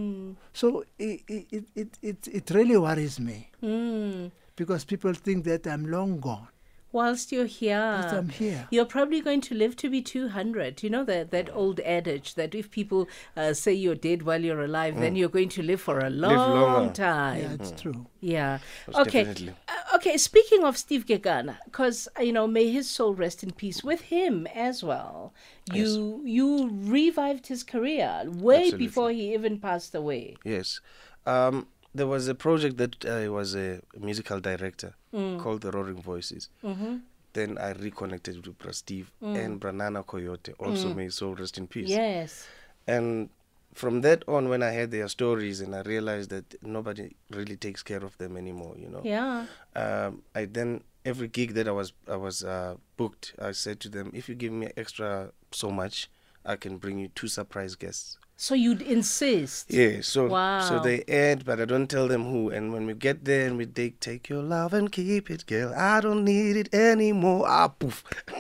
So 0.54 0.84
it, 1.00 1.22
it, 1.28 1.64
it, 1.76 1.98
it, 2.02 2.28
it 2.28 2.50
really 2.52 2.78
worries 2.78 3.20
me 3.20 3.50
Mm. 3.64 4.32
because 4.56 4.84
people 4.86 5.14
think 5.14 5.46
that 5.46 5.66
I'm 5.68 5.86
long 5.90 6.20
gone. 6.20 6.48
Whilst 6.94 7.32
you're 7.32 7.46
here, 7.46 7.78
That 8.02 8.14
I'm 8.14 8.28
here. 8.28 8.68
you're 8.70 8.84
probably 8.84 9.22
going 9.22 9.40
to 9.42 9.56
live 9.56 9.78
to 9.78 9.90
be 9.90 10.02
200. 10.02 10.84
You 10.84 10.90
know 10.90 11.06
that, 11.06 11.32
that 11.32 11.50
old 11.56 11.80
adage 11.80 12.36
that 12.36 12.54
if 12.54 12.70
people 12.70 13.08
uh, 13.38 13.54
say 13.54 13.72
you're 13.72 13.96
dead 13.96 14.24
while 14.24 14.42
you're 14.44 14.62
alive, 14.62 15.00
then 15.00 15.16
you're 15.16 15.30
going 15.30 15.48
to 15.50 15.64
live 15.64 15.80
for 15.80 16.00
a 16.00 16.10
long 16.10 16.36
longer. 16.36 16.94
time. 16.94 17.40
Yeah, 17.44 17.54
it's 17.54 17.82
true. 17.82 18.08
Yeah. 18.20 18.60
Most 18.88 19.08
okay. 19.08 19.24
definitely. 19.24 19.54
Uh, 19.92 19.96
okay. 19.96 20.18
Speaking 20.18 20.64
of 20.64 20.78
Steve 20.78 21.06
Kekana, 21.06 21.58
because 21.66 22.08
you 22.20 22.32
know, 22.34 22.48
may 22.48 22.72
his 22.72 22.90
soul 22.90 23.14
rest 23.14 23.44
in 23.44 23.52
peace. 23.52 23.84
With 23.84 24.02
him 24.02 24.48
as 24.48 24.84
well, 24.84 25.34
you 25.74 26.22
you 26.26 26.70
revived 26.72 27.48
his 27.48 27.64
career 27.64 28.24
way 28.26 28.56
Absolutely. 28.64 28.86
before 28.88 29.12
he 29.12 29.34
even 29.34 29.60
passed 29.60 29.96
away. 29.96 30.36
Yes. 30.44 30.80
Um, 31.26 31.68
there 31.94 32.08
was 32.08 32.28
a 32.28 32.36
project 32.36 32.78
that 32.78 33.06
I 33.06 33.28
was 33.30 33.56
a 33.56 33.82
musical 34.00 34.40
director 34.40 34.96
Mm. 35.14 35.40
called 35.42 35.60
The 35.62 35.72
Roaring 35.72 36.02
Voices. 36.02 36.48
Mm-hmm. 36.64 36.98
Then 37.34 37.58
I 37.58 37.72
reconnected 37.74 38.48
with 38.48 38.58
Bra 38.58 38.72
Steve 38.72 39.12
and 39.22 39.60
Bra 39.60 39.72
Nana 39.72 40.04
Coyote, 40.04 40.54
also 40.58 40.94
may 40.94 41.04
his 41.06 41.16
soul 41.16 41.36
rest 41.36 41.58
in 41.58 41.68
peace. 41.68 41.90
Yes. 41.90 42.48
And 42.88 43.30
from 43.74 44.02
that 44.02 44.24
on, 44.28 44.50
when 44.50 44.62
I 44.64 44.74
heard 44.74 44.92
their 44.92 45.08
stories 45.08 45.62
and 45.62 45.76
I 45.76 45.82
realized 45.82 46.30
that 46.30 46.56
nobody 46.62 47.16
really 47.30 47.56
takes 47.58 47.84
care 47.84 48.04
of 48.04 48.18
them 48.18 48.38
anymore, 48.38 48.76
you 48.78 48.90
know. 48.90 49.02
Yeah. 49.04 49.46
Um, 49.76 50.24
I 50.36 50.46
then 50.46 50.84
every 51.06 51.28
gig 51.28 51.54
that 51.54 51.68
I 51.68 51.72
was 51.72 51.94
I 52.08 52.16
was 52.18 52.44
uh, 52.44 52.76
booked, 52.98 53.34
I 53.40 53.52
said 53.54 53.80
to 53.82 53.90
them, 53.90 54.12
if 54.14 54.28
you 54.30 54.36
give 54.36 54.52
me 54.54 54.70
extra 54.78 55.32
so 55.52 55.72
much, 55.72 56.10
I 56.46 56.56
can 56.56 56.78
bring 56.78 57.00
you 57.00 57.08
two 57.10 57.28
surprise 57.28 57.76
guests. 57.76 58.18
So 58.36 58.56
you'd 58.56 58.82
insist. 58.82 59.72
Yeah, 59.72 60.02
so 60.02 60.28
Wow. 60.28 60.60
so 60.62 60.80
they 60.80 61.04
add, 61.08 61.46
but 61.46 61.62
I 61.62 61.66
don't 61.66 61.88
tell 61.88 62.08
them 62.08 62.24
who. 62.24 62.50
And 62.50 62.74
when 62.74 62.88
we 62.88 62.96
get 62.96 63.24
there 63.26 63.46
and 63.48 63.56
we 63.56 63.68
take 63.68 64.00
take 64.00 64.30
your 64.30 64.42
love 64.42 64.74
and 64.74 64.92
keep 64.92 65.30
it, 65.30 65.46
girl. 65.46 65.72
I 65.76 66.02
don't 66.02 66.26
need 66.26 66.56
it 66.58 66.74
anymore. 66.74 67.46
Ah, 67.48 67.68
poof. 67.68 68.04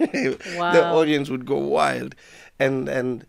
wow. 0.57 0.71
the 0.71 0.83
audience 0.91 1.29
would 1.29 1.45
go 1.45 1.57
wild, 1.57 2.15
and 2.59 2.89
and 2.89 3.25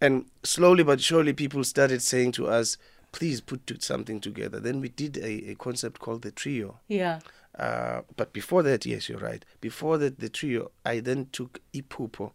and 0.00 0.26
slowly 0.42 0.84
but 0.84 1.00
surely 1.00 1.32
people 1.32 1.64
started 1.64 2.02
saying 2.02 2.32
to 2.32 2.46
us, 2.46 2.76
"Please 3.12 3.40
put 3.40 3.82
something 3.82 4.20
together." 4.20 4.60
Then 4.60 4.80
we 4.80 4.88
did 4.88 5.16
a, 5.18 5.50
a 5.50 5.54
concept 5.54 6.00
called 6.00 6.22
the 6.22 6.30
trio. 6.30 6.80
Yeah. 6.88 7.20
Uh, 7.58 8.02
but 8.16 8.32
before 8.32 8.62
that, 8.64 8.84
yes, 8.84 9.08
you're 9.08 9.18
right. 9.18 9.44
Before 9.60 9.96
that, 9.98 10.18
the 10.18 10.28
trio, 10.28 10.72
I 10.84 11.00
then 11.00 11.28
took 11.30 11.60
Ipupo, 11.72 12.32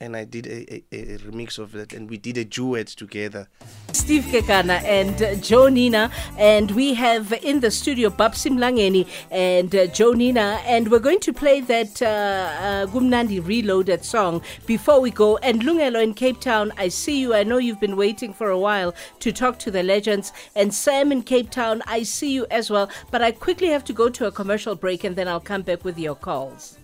and 0.00 0.16
I 0.16 0.24
did 0.24 0.46
a, 0.46 0.74
a, 0.74 0.84
a 0.92 1.18
remix 1.18 1.58
of 1.58 1.72
that, 1.72 1.92
and 1.92 2.08
we 2.10 2.18
did 2.18 2.36
a 2.36 2.44
duet 2.44 2.88
together. 2.88 3.48
Steve 3.92 4.24
Kekana 4.24 4.82
and 4.84 5.42
Joe 5.42 5.68
Nina, 5.68 6.10
and 6.38 6.70
we 6.72 6.94
have 6.94 7.32
in 7.42 7.60
the 7.60 7.70
studio 7.70 8.10
Babsi 8.10 8.50
Mlangeni 8.50 9.08
and 9.30 9.74
uh, 9.74 9.86
Joe 9.86 10.12
Nina, 10.12 10.60
and 10.64 10.90
we're 10.90 10.98
going 10.98 11.20
to 11.20 11.32
play 11.32 11.60
that 11.62 12.02
uh, 12.02 12.06
uh, 12.06 12.86
Kumnandi 12.86 13.44
Reloaded 13.46 14.04
song 14.04 14.42
before 14.66 15.00
we 15.00 15.10
go. 15.10 15.38
And 15.38 15.62
Lungelo 15.62 16.02
in 16.02 16.14
Cape 16.14 16.40
Town, 16.40 16.72
I 16.76 16.88
see 16.88 17.20
you. 17.20 17.34
I 17.34 17.42
know 17.42 17.58
you've 17.58 17.80
been 17.80 17.96
waiting 17.96 18.32
for 18.32 18.50
a 18.50 18.58
while 18.58 18.94
to 19.20 19.32
talk 19.32 19.58
to 19.60 19.70
the 19.70 19.82
legends. 19.82 20.32
And 20.54 20.72
Sam 20.72 21.10
in 21.10 21.22
Cape 21.22 21.50
Town, 21.50 21.82
I 21.86 22.02
see 22.02 22.32
you 22.32 22.46
as 22.50 22.70
well. 22.70 22.90
But 23.10 23.22
I 23.22 23.32
quickly 23.32 23.68
have 23.68 23.84
to 23.84 23.92
go 23.92 24.08
to 24.10 24.26
a 24.26 24.32
commercial 24.32 24.74
break, 24.74 25.04
and 25.04 25.16
then 25.16 25.26
I'll 25.26 25.40
come 25.40 25.62
back 25.62 25.84
with 25.84 25.98
your 25.98 26.14
calls. 26.14 26.78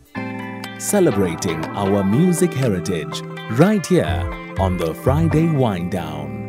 Celebrating 0.78 1.64
our 1.76 2.02
music 2.04 2.52
heritage 2.52 3.20
right 3.52 3.86
here 3.86 4.54
on 4.58 4.76
the 4.76 4.92
Friday 4.94 5.48
Wind 5.48 5.92
Down. 5.92 6.42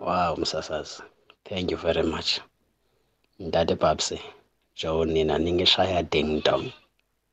Wow, 0.00 0.36
Msasas. 0.36 1.00
Thank 1.44 1.70
you 1.70 1.76
very 1.76 2.02
much. 2.02 2.40
Ndade 3.40 3.76
Babsi, 3.76 4.20
Joe 4.74 5.04
Nina 5.04 5.38
Ningishaya 5.38 6.08
Ding 6.10 6.40
Dong. 6.40 6.72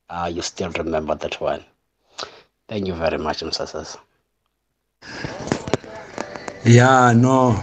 Ah, 0.10 0.28
you 0.28 0.42
still 0.42 0.70
remember 0.72 1.16
that 1.16 1.42
one. 1.42 1.64
Thank 2.68 2.88
you 2.88 2.94
very 2.94 3.18
much, 3.18 3.40
Msasas. 3.42 3.98
Yeah, 6.66 7.14
no. 7.16 7.62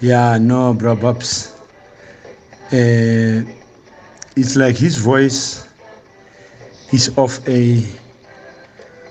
Yeah, 0.00 0.38
no, 0.38 0.74
bro, 0.74 0.96
Babs. 0.96 1.54
Uh, 2.72 3.44
it's 4.36 4.56
like 4.56 4.76
his 4.76 4.96
voice 4.98 5.69
is 6.92 7.16
of 7.16 7.46
a 7.48 7.80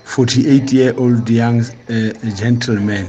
48 0.04 0.72
year 0.72 0.94
old 0.98 1.28
young 1.28 1.60
uh, 1.60 2.12
gentleman. 2.36 3.06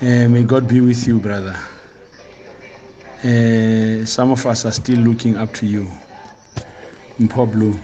Uh, 0.00 0.28
may 0.28 0.42
God 0.44 0.68
be 0.68 0.80
with 0.80 1.06
you, 1.06 1.18
brother. 1.18 1.56
Uh, 3.24 4.04
some 4.04 4.30
of 4.30 4.44
us 4.44 4.66
are 4.66 4.72
still 4.72 4.98
looking 4.98 5.36
up 5.36 5.52
to 5.54 5.66
you. 5.66 5.90
Mpoblu. 7.18 7.80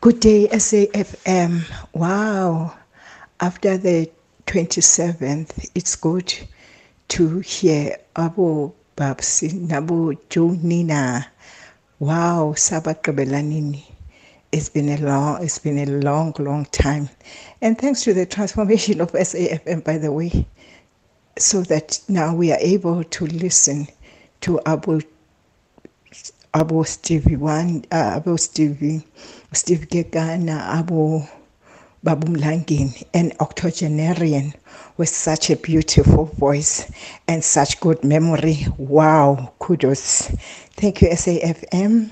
Good 0.00 0.20
day, 0.20 0.48
SAFM. 0.48 1.70
Wow. 1.92 2.74
After 3.38 3.76
the 3.78 4.10
27th, 4.46 5.70
it's 5.74 5.94
good 5.96 6.34
to 7.08 7.38
hear 7.40 7.96
Abu 8.16 8.72
Babsi, 8.96 9.52
Nabu 9.52 10.14
Joe 10.28 10.56
Nina. 10.62 11.26
Wow, 12.00 12.54
Sabakabelanini. 12.56 13.84
It's 14.52 14.70
been 14.70 14.88
a 14.88 14.96
long, 14.96 15.44
it's 15.44 15.58
been 15.58 15.78
a 15.78 15.84
long, 15.84 16.34
long 16.38 16.64
time. 16.64 17.10
And 17.60 17.78
thanks 17.78 18.02
to 18.04 18.14
the 18.14 18.24
transformation 18.24 19.02
of 19.02 19.12
SAFM, 19.12 19.84
by 19.84 19.98
the 19.98 20.10
way, 20.10 20.46
so 21.38 21.60
that 21.64 22.00
now 22.08 22.34
we 22.34 22.52
are 22.52 22.58
able 22.58 23.04
to 23.04 23.26
listen 23.26 23.86
to 24.40 24.58
Abu 24.64 25.02
Abu 26.54 26.84
Stevie 26.84 27.36
One, 27.36 27.84
uh, 27.92 28.16
Abu 28.16 28.38
Stevie, 28.38 29.06
Steve 29.52 29.86
Kekana, 29.90 30.58
Abu 30.80 31.20
Babu 32.02 32.28
Mlangin, 32.28 33.04
an 33.12 33.32
octogenarian 33.40 34.54
with 34.96 35.10
such 35.10 35.50
a 35.50 35.56
beautiful 35.56 36.24
voice 36.24 36.90
and 37.28 37.44
such 37.44 37.78
good 37.78 38.02
memory. 38.02 38.64
Wow, 38.78 39.52
kudos. 39.58 40.28
Thank 40.80 41.02
you, 41.02 41.08
SAFM. 41.10 42.10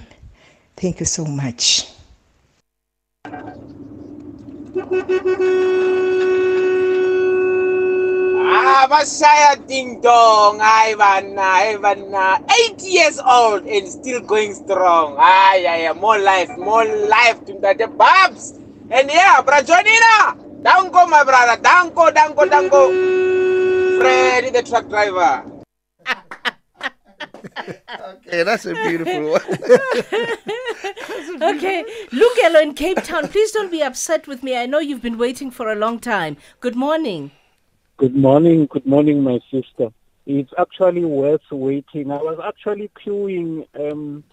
Thank 0.77 1.01
you 1.01 1.07
so 1.07 1.25
much. 1.25 1.87
Ah, 8.37 8.87
Messiah 8.91 9.57
Ding 9.57 10.03
Dong. 10.03 10.61
Hi, 10.61 10.95
Vanna. 10.97 12.45
Eight 12.61 12.83
years 12.83 13.19
old 13.19 13.65
and 13.65 13.89
still 13.89 14.21
going 14.21 14.53
strong. 14.53 15.17
Ah, 15.19 15.55
yeah, 15.55 15.77
yeah. 15.77 15.93
More 15.95 16.19
life, 16.19 16.51
more 16.59 16.85
life 16.85 17.43
to 17.47 17.55
the 17.55 17.89
Babs. 17.97 18.53
And 18.91 19.11
yeah, 19.11 19.43
Brajonina. 19.43 20.63
Down 20.63 20.91
go, 20.91 21.07
my 21.07 21.23
brother. 21.23 21.61
Down 21.63 21.95
go, 21.95 22.11
down 22.11 22.35
go, 22.35 22.49
down 22.49 22.69
go. 22.69 22.89
Freddy, 24.01 24.51
the 24.51 24.63
truck 24.63 24.89
driver. 24.89 25.45
Okay, 28.17 28.43
that's 28.43 28.67
a 28.67 28.75
beautiful 28.75 29.33
one. 29.33 29.43
okay, 31.57 31.85
Lungelo 32.11 32.63
in 32.63 32.75
Cape 32.75 33.03
Town, 33.05 33.29
please 33.29 33.53
don't 33.53 33.71
be 33.71 33.83
upset 33.83 34.27
with 34.27 34.43
me. 34.43 34.57
I 34.57 34.67
know 34.67 34.79
you've 34.79 35.03
been 35.03 35.19
waiting 35.19 35.51
for 35.51 35.71
a 35.71 35.75
long 35.75 35.99
time. 35.99 36.37
Good 36.61 36.75
morning. 36.75 37.31
Good 37.97 38.17
morning, 38.17 38.67
good 38.71 38.87
morning, 38.87 39.23
my 39.23 39.41
sister. 39.51 39.89
It's 40.27 40.53
actually 40.59 41.05
worth 41.05 41.43
waiting. 41.51 42.11
I 42.11 42.19
was 42.19 42.39
actually 42.45 42.91
queuing. 43.05 43.67
Um, 43.79 44.25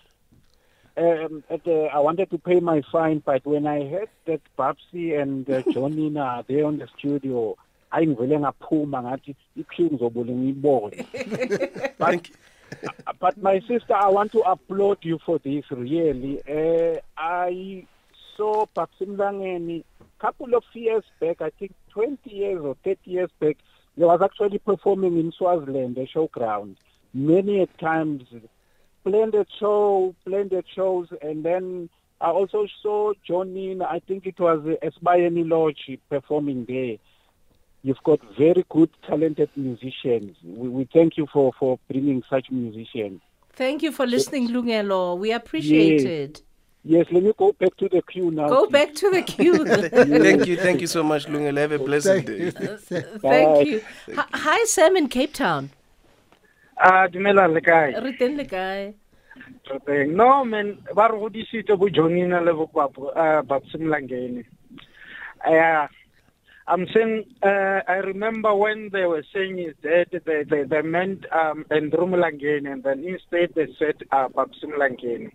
um, 0.98 1.44
at 1.50 1.64
the, 1.64 1.90
I 1.94 2.00
wanted 2.00 2.30
to 2.32 2.38
pay 2.38 2.60
my 2.60 2.82
fine, 2.92 3.20
but 3.20 3.46
when 3.46 3.68
I 3.68 3.88
heard 3.88 4.10
that 4.26 4.42
Babsi 4.58 5.20
and 5.20 5.50
uh, 5.50 5.62
Joe 5.72 5.88
Nina 5.88 6.22
are 6.22 6.44
there 6.48 6.66
on 6.66 6.78
the 6.78 6.88
studio, 6.98 7.58
hayi 7.92 8.08
ngivele 8.08 8.40
ngaphuma 8.40 9.02
ngathi 9.04 9.36
iqueue 9.58 9.90
ngizobule 9.90 10.34
ngiyibone. 10.34 11.06
But, 11.98 12.30
but 13.20 13.38
my 13.38 13.60
sister, 13.62 13.94
I 13.94 14.10
want 14.10 14.32
to 14.32 14.40
applaud 14.40 14.98
you 15.04 15.20
for 15.24 15.38
this. 15.40 15.64
Really, 15.70 16.42
uh, 16.42 17.00
I 17.16 17.86
saw 18.36 18.66
Babsi 18.76 19.06
Mlangeni 19.06 19.84
couple 20.20 20.56
of 20.56 20.64
years 20.74 21.04
back. 21.20 21.42
I 21.42 21.50
think 21.52 21.74
20 21.90 22.30
years 22.30 22.62
or 22.62 22.76
30 22.84 23.00
years 23.06 23.30
back. 23.40 23.58
He 23.96 24.04
was 24.04 24.22
actually 24.22 24.60
performing 24.60 25.18
in 25.18 25.32
Swaziland, 25.32 25.96
the 25.96 26.08
showground, 26.08 26.76
many 27.14 27.62
a 27.62 27.68
times. 27.68 28.24
Splendid 29.06 29.48
show, 29.60 30.16
splendid 30.22 30.66
shows, 30.76 31.08
and 31.22 31.46
then 31.46 31.90
I 32.20 32.30
also 32.30 32.66
saw 32.82 33.14
Johnny. 33.28 33.78
I 33.80 34.00
think 34.00 34.26
it 34.26 34.40
was 34.40 34.60
Esbayeni 34.82 35.48
Lodge 35.48 36.00
performing 36.10 36.66
there. 36.68 36.96
You've 37.84 38.02
got 38.04 38.20
very 38.36 38.66
good, 38.68 38.90
talented 39.08 39.52
musicians. 39.56 40.36
We, 40.44 40.70
we 40.70 40.90
thank 40.92 41.18
you 41.18 41.28
for, 41.32 41.54
for 41.60 41.78
bringing 41.88 42.24
such 42.28 42.50
musicians. 42.50 43.22
Thank 43.54 43.84
you 43.84 43.92
for 43.92 44.08
listening, 44.08 44.48
Lungelo. 44.50 45.18
We 45.20 45.32
appreciate 45.32 46.02
Yes. 46.02 46.04
it. 46.04 46.42
Yes, 46.84 47.06
let 47.12 47.24
me 47.24 47.34
go 47.38 47.52
back 47.52 47.76
to 47.78 47.90
the 47.90 48.02
queue 48.02 48.32
now. 48.32 48.48
Go 48.48 48.66
please. 48.66 48.72
back 48.72 48.96
to 48.96 49.12
the 49.12 49.22
queue. 49.22 49.66
thank 49.90 50.48
you, 50.48 50.58
thank 50.58 50.82
you 50.82 50.88
so 50.88 51.04
much, 51.04 51.26
Lungel. 51.28 51.58
Have 51.58 51.72
a 51.72 51.80
blessed 51.80 52.26
day. 52.26 52.50
Thank 53.22 53.68
you. 53.68 53.84
Hi, 54.16 54.26
hi, 54.34 54.64
Sam 54.66 54.96
in 54.96 55.08
Cape 55.10 55.34
Town. 55.34 55.72
Dumela 57.12 57.48
le 57.52 57.62
kae? 57.62 57.94
Re 58.02 58.12
teng 58.18 58.38
le 58.38 58.46
kae? 58.46 58.94
Re 59.70 59.80
teng. 59.88 60.16
No 60.16 60.44
man, 60.46 60.78
ba 60.94 61.10
re 61.12 61.18
godisitse 61.18 61.78
bo 61.78 61.90
Joe 61.90 62.10
Nina 62.10 62.42
le 62.42 62.54
bo 62.54 62.68
Kwapo, 62.68 63.12
uh, 63.16 63.42
Babsi 63.44 64.46
I'm 66.68 66.88
saying, 66.92 67.26
uh, 67.44 67.82
I 67.88 67.98
remember 67.98 68.56
when 68.56 68.90
they 68.92 69.06
were 69.06 69.24
saying 69.32 69.60
is 69.60 69.76
dead, 69.84 70.08
they, 70.26 70.44
they, 70.44 70.64
they 70.64 70.82
meant 70.82 71.26
um, 71.32 71.64
Andrew 71.70 72.08
Mlangeni, 72.08 72.72
and 72.72 72.84
then 72.84 73.04
instead 73.04 73.54
they 73.54 73.68
said 73.78 74.02
uh, 74.12 74.30
Babsi 74.30 74.64
Mlangeni. 74.66 75.32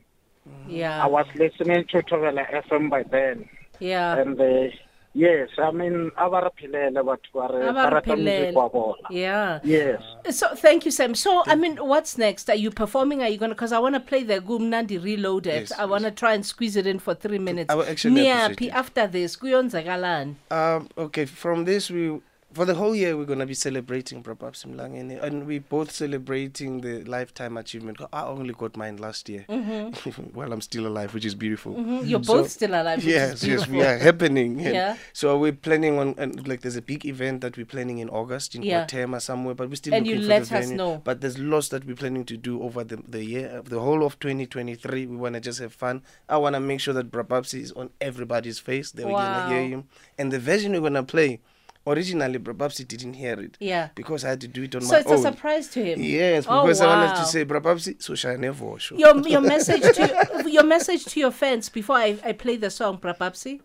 Yeah. 0.68 1.02
I 1.02 1.06
was 1.06 1.26
listening 1.36 1.84
to 1.90 2.02
Thobela 2.02 2.44
FM 2.68 2.90
by 2.90 3.04
then. 3.04 3.48
Yeah. 3.78 4.18
And 4.18 4.36
they, 4.36 4.74
yes 5.14 5.48
i 5.58 5.70
mean 5.72 6.10
a 6.16 6.30
ba 6.30 6.40
re 6.44 6.50
phelele 6.58 7.02
batho 7.02 7.30
ba 7.34 7.48
re 7.52 7.68
A 7.68 7.72
ba 7.72 7.72
ba 7.72 7.88
re 7.90 7.94
rata 7.96 8.16
music 8.16 8.54
wa 8.56 8.68
bona 8.68 9.08
Yeah. 9.10 9.58
yes 9.64 10.00
So 10.30 10.54
thank 10.54 10.84
you, 10.84 10.90
Sam. 10.92 11.14
So 11.14 11.42
I 11.46 11.54
mean, 11.56 11.76
what's 11.78 12.16
next? 12.18 12.48
Are 12.50 12.54
you 12.64 12.70
performing? 12.70 13.22
Are 13.22 13.28
you 13.28 13.38
gonna? 13.38 13.54
Because 13.54 13.72
I 13.72 13.78
want 13.80 13.94
to 13.96 14.00
play 14.00 14.22
the 14.22 14.40
Kumnandi 14.40 15.02
Reloaded. 15.02 15.68
Yes, 15.68 15.72
I 15.76 15.86
want 15.86 16.04
to 16.04 16.10
try 16.12 16.34
and 16.34 16.44
squeeze 16.46 16.76
it 16.76 16.86
in 16.86 16.98
for 17.00 17.14
three 17.14 17.38
minutes. 17.38 17.70
I 17.72 17.74
will 17.74 17.84
actually 17.88 18.28
appreciate 18.28 18.70
Niaphi 18.70 18.70
after 18.82 19.06
this. 19.08 19.36
Kuyonzakalani? 19.36 20.34
Um, 20.50 20.88
okay, 20.96 21.24
from 21.24 21.64
this 21.64 21.90
we 21.90 22.20
for 22.52 22.64
the 22.64 22.74
whole 22.74 22.94
year 22.96 23.16
we're 23.16 23.24
gonna 23.26 23.46
be 23.46 23.54
celebrating 23.54 24.22
Bra 24.22 24.34
Babs 24.34 24.64
Mlangeni 24.64 25.22
and 25.22 25.46
we're 25.46 25.60
both 25.60 25.90
celebrating 25.92 26.80
the 26.80 27.04
lifetime 27.04 27.56
achievement. 27.56 27.98
I 28.12 28.24
only 28.24 28.52
got 28.54 28.76
mine 28.76 28.96
last 28.96 29.28
year. 29.28 29.44
Mhm. 29.48 30.32
While 30.34 30.52
I'm 30.52 30.60
still 30.60 30.86
alive, 30.86 31.14
which 31.14 31.24
is 31.24 31.34
beautiful. 31.34 31.74
Mhm, 31.74 32.08
you're 32.08 32.18
both 32.18 32.50
still 32.50 32.70
alive, 32.74 33.04
Yes, 33.04 33.44
yes, 33.44 33.68
we 33.68 33.82
are 33.82 33.98
happening. 33.98 34.60
and 34.66 34.74
Yeah. 34.74 34.96
So 35.12 35.38
we're 35.38 35.52
planning 35.52 35.98
on 35.98 36.14
and 36.18 36.46
like 36.48 36.62
there's 36.62 36.76
a 36.76 36.82
big 36.82 37.06
event 37.06 37.40
that 37.42 37.56
we're 37.56 37.66
planning 37.66 37.98
in 37.98 38.08
August 38.08 38.54
in 38.54 38.62
Yeah. 38.62 38.86
Somewhere, 39.18 39.54
but 39.54 39.68
we're 39.68 39.76
still 39.76 39.94
And 39.94 40.06
looking 40.06 40.20
you 40.22 40.26
for 40.26 40.28
let 40.34 40.44
the 40.46 40.56
us 40.58 40.64
venue. 40.66 40.76
know. 40.76 41.00
But 41.04 41.20
there's 41.20 41.38
lots 41.38 41.68
that 41.68 41.84
we're 41.84 41.96
planning 41.96 42.24
to 42.24 42.36
do 42.36 42.62
over 42.62 42.82
the 42.84 42.96
the 43.08 43.24
year, 43.24 43.62
the 43.64 43.80
whole 43.80 44.04
of 44.04 44.18
2023. 44.18 45.06
We 45.06 45.16
want 45.16 45.34
to 45.34 45.40
just 45.40 45.58
have 45.60 45.72
fun. 45.72 46.02
I 46.28 46.36
want 46.38 46.54
to 46.54 46.60
make 46.60 46.80
sure 46.80 46.94
that 46.94 47.10
Bra 47.10 47.22
Babsi 47.22 47.60
is 47.60 47.72
on 47.72 47.90
everybody's 48.00 48.58
face. 48.58 48.90
That 48.92 49.06
we're 49.06 49.12
gonna 49.12 49.48
hear 49.48 49.62
Wow. 49.62 49.68
him, 49.68 49.84
and 50.18 50.32
the 50.32 50.38
version 50.38 50.72
we're 50.72 50.80
gonna 50.80 51.02
play. 51.04 51.40
Originally, 51.86 52.38
Bra 52.38 52.52
Babsi 52.54 52.86
didn't 52.86 53.14
hear 53.14 53.40
it. 53.40 53.56
Yeah. 53.58 53.88
Because 53.94 54.24
I 54.24 54.30
had 54.30 54.40
to 54.42 54.48
do 54.48 54.62
it 54.64 54.74
on 54.74 54.82
So 54.82 54.92
my 54.92 54.98
own. 54.98 55.04
So 55.04 55.12
it's 55.14 55.20
a 55.24 55.32
surprise 55.32 55.68
to 55.68 55.84
him. 55.84 56.00
Yes, 56.00 56.44
Oh, 56.48 56.62
because 56.62 56.80
I 56.82 56.86
wanted 56.86 57.16
to 57.16 57.24
say 57.24 57.42
Bra 57.44 57.60
Babsi, 57.60 58.00
so 58.02 58.14
shall 58.14 58.36
never 58.36 58.78
show. 58.78 58.96
Your 58.96 59.16
your 59.26 59.40
message 59.54 59.82
to 59.96 60.44
your 60.46 60.64
message 60.64 61.04
to 61.06 61.20
your 61.20 61.30
fans 61.30 61.68
before 61.70 61.96
I, 61.96 62.18
I 62.24 62.32
play 62.32 62.56
the 62.56 62.70
song, 62.70 62.96
Bra 62.98 63.14
Babsi. 63.14 63.60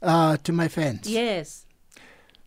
Uh, 0.00 0.36
to 0.38 0.52
my 0.52 0.68
fans. 0.68 1.08
Yes. 1.08 1.66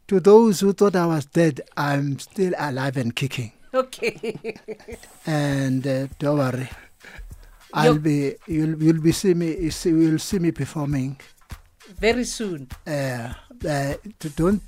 To 0.07 0.19
those 0.21 0.61
who 0.61 0.71
thought 0.73 0.95
I 0.95 1.05
was 1.07 1.25
dead, 1.25 1.61
I'm 1.75 2.17
still 2.19 2.53
alive 2.57 2.95
and 2.97 3.13
kicking. 3.15 3.51
Okay. 3.73 4.55
And 5.25 5.85
uh, 5.85 6.07
don't 6.19 6.37
worry, 6.37 6.69
I'll 7.73 7.97
You're- 7.97 7.99
be 7.99 8.35
you'll 8.47 8.81
you'll 8.81 9.01
be 9.01 9.11
see 9.11 9.33
me 9.33 9.57
you 9.57 9.71
see, 9.71 9.89
you'll 9.89 10.19
see 10.19 10.39
me 10.39 10.51
performing. 10.51 11.19
Very 11.99 12.23
soon. 12.23 12.69
Uh, 12.85 13.33
uh, 13.65 13.93
to 14.19 14.29
don't 14.31 14.61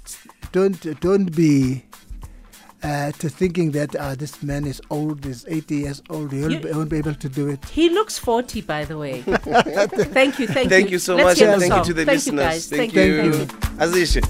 don't 0.52 1.00
don't 1.02 1.36
be. 1.36 1.84
Uh, 2.82 3.12
to 3.20 3.28
thinking 3.28 3.72
that 3.72 3.94
uh, 3.98 4.16
this 4.16 4.42
man 4.42 4.66
is 4.66 4.80
old, 4.90 5.26
is 5.26 5.46
80 5.50 5.76
years 5.76 6.02
old, 6.10 6.32
he 6.32 6.38
You- 6.40 6.48
won't, 6.48 6.64
be, 6.64 6.72
won't 6.72 6.90
be 6.90 6.96
able 6.98 7.14
to 7.14 7.28
do 7.28 7.50
it. 7.50 7.60
He 7.66 7.90
looks 7.90 8.18
40, 8.18 8.62
by 8.62 8.86
the 8.86 8.98
way. 8.98 9.22
thank 9.24 10.40
you, 10.40 10.48
thank, 10.48 10.70
Thank 10.70 10.86
you. 10.86 10.92
you 10.94 11.00
so 11.00 11.16
Let's 11.18 11.26
much, 11.26 11.40
hear 11.40 11.50
and 11.52 11.62
the 11.62 11.68
thank 11.68 11.86
you 11.88 11.94
to 11.94 11.94
the 11.94 12.06
thank 12.06 12.16
listeners. 12.16 12.32
You 12.32 12.50
guys. 12.50 12.68
Thank, 12.70 12.94
Thank 12.94 13.08
you. 13.10 13.24
you. 13.26 13.32
Azisha. 13.84 14.22